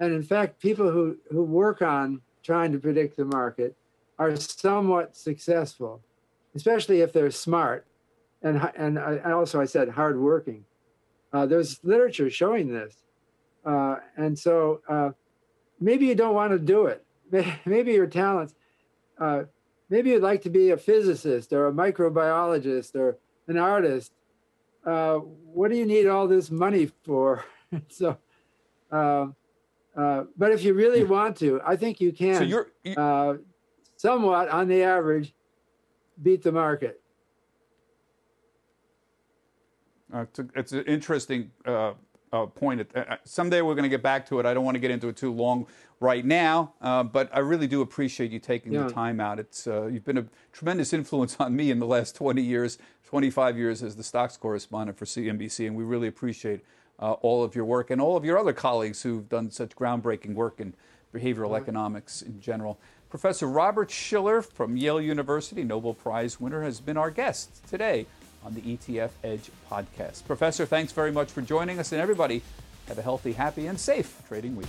And 0.00 0.12
in 0.12 0.22
fact, 0.22 0.60
people 0.60 0.90
who, 0.90 1.16
who 1.30 1.44
work 1.44 1.82
on 1.82 2.20
trying 2.42 2.72
to 2.72 2.78
predict 2.78 3.16
the 3.16 3.24
market 3.24 3.76
are 4.18 4.34
somewhat 4.36 5.16
successful, 5.16 6.02
especially 6.56 7.00
if 7.00 7.12
they're 7.12 7.30
smart. 7.30 7.86
And, 8.42 8.70
and 8.76 8.98
I, 8.98 9.32
also, 9.32 9.60
I 9.60 9.64
said 9.64 9.88
hardworking. 9.88 10.64
Uh, 11.32 11.46
there's 11.46 11.78
literature 11.84 12.30
showing 12.30 12.68
this. 12.68 12.96
Uh, 13.64 13.96
and 14.16 14.38
so 14.38 14.80
uh, 14.88 15.10
maybe 15.80 16.06
you 16.06 16.14
don't 16.14 16.34
want 16.34 16.52
to 16.52 16.58
do 16.58 16.86
it. 16.86 17.04
Maybe 17.66 17.92
your 17.92 18.06
talents, 18.06 18.54
uh, 19.20 19.42
maybe 19.88 20.10
you'd 20.10 20.22
like 20.22 20.42
to 20.42 20.50
be 20.50 20.70
a 20.70 20.76
physicist 20.76 21.52
or 21.52 21.68
a 21.68 21.72
microbiologist 21.72 22.94
or 22.94 23.18
an 23.46 23.56
artist. 23.56 24.12
Uh, 24.84 25.16
what 25.16 25.70
do 25.70 25.76
you 25.76 25.86
need 25.86 26.06
all 26.06 26.28
this 26.28 26.50
money 26.50 26.90
for? 27.04 27.44
so, 27.88 28.16
uh, 28.90 29.26
uh, 29.96 30.24
but 30.36 30.52
if 30.52 30.62
you 30.62 30.74
really 30.74 31.04
want 31.04 31.36
to, 31.38 31.60
I 31.66 31.76
think 31.76 32.00
you 32.00 32.12
can. 32.12 32.36
So 32.36 32.44
you're, 32.44 32.68
you 32.84 32.94
uh, 32.94 33.38
somewhat, 33.96 34.48
on 34.48 34.68
the 34.68 34.82
average, 34.82 35.34
beat 36.22 36.42
the 36.42 36.52
market. 36.52 37.00
Uh, 40.12 40.22
it's, 40.22 40.38
a, 40.38 40.46
it's, 40.54 40.72
an 40.72 40.84
interesting 40.86 41.50
uh, 42.32 42.46
point. 42.46 42.88
someday 43.24 43.62
we're 43.62 43.74
going 43.74 43.84
to 43.84 43.88
get 43.88 44.02
back 44.02 44.26
to 44.28 44.40
it. 44.40 44.46
I 44.46 44.54
don't 44.54 44.64
want 44.64 44.74
to 44.74 44.80
get 44.80 44.90
into 44.90 45.08
it 45.08 45.16
too 45.16 45.32
long 45.32 45.66
right 46.00 46.24
now. 46.24 46.74
Uh, 46.80 47.02
but 47.02 47.30
I 47.32 47.40
really 47.40 47.66
do 47.66 47.80
appreciate 47.80 48.30
you 48.30 48.38
taking 48.38 48.72
yeah. 48.72 48.84
the 48.84 48.92
time 48.92 49.20
out. 49.20 49.38
It's 49.38 49.66
uh, 49.66 49.86
you've 49.86 50.04
been 50.04 50.18
a 50.18 50.26
tremendous 50.52 50.92
influence 50.92 51.36
on 51.38 51.54
me 51.56 51.70
in 51.70 51.78
the 51.78 51.86
last 51.86 52.14
20 52.16 52.42
years, 52.42 52.78
25 53.04 53.56
years 53.56 53.82
as 53.82 53.96
the 53.96 54.04
stocks 54.04 54.36
correspondent 54.36 54.98
for 54.98 55.04
CNBC, 55.04 55.66
and 55.66 55.76
we 55.76 55.84
really 55.84 56.08
appreciate 56.08 56.60
uh, 57.00 57.12
all 57.12 57.44
of 57.44 57.54
your 57.54 57.64
work 57.64 57.90
and 57.90 58.00
all 58.00 58.16
of 58.16 58.24
your 58.24 58.38
other 58.38 58.52
colleagues 58.52 59.02
who've 59.02 59.28
done 59.28 59.50
such 59.50 59.76
groundbreaking 59.76 60.34
work 60.34 60.60
in 60.60 60.74
behavioral 61.14 61.52
right. 61.52 61.62
economics 61.62 62.22
in 62.22 62.40
general. 62.40 62.78
Professor 63.08 63.46
Robert 63.46 63.90
Shiller 63.90 64.42
from 64.42 64.76
Yale 64.76 65.00
University, 65.00 65.64
Nobel 65.64 65.94
Prize 65.94 66.38
winner, 66.38 66.62
has 66.62 66.80
been 66.80 66.98
our 66.98 67.10
guest 67.10 67.66
today 67.66 68.06
on 68.44 68.54
the 68.54 68.60
ETF 68.60 69.10
Edge 69.22 69.50
podcast. 69.70 70.26
Professor, 70.26 70.66
thanks 70.66 70.92
very 70.92 71.12
much 71.12 71.30
for 71.30 71.42
joining 71.42 71.78
us, 71.78 71.92
and 71.92 72.00
everybody 72.00 72.42
have 72.86 72.98
a 72.98 73.02
healthy, 73.02 73.32
happy, 73.32 73.66
and 73.66 73.78
safe 73.78 74.22
trading 74.28 74.56
week. 74.56 74.68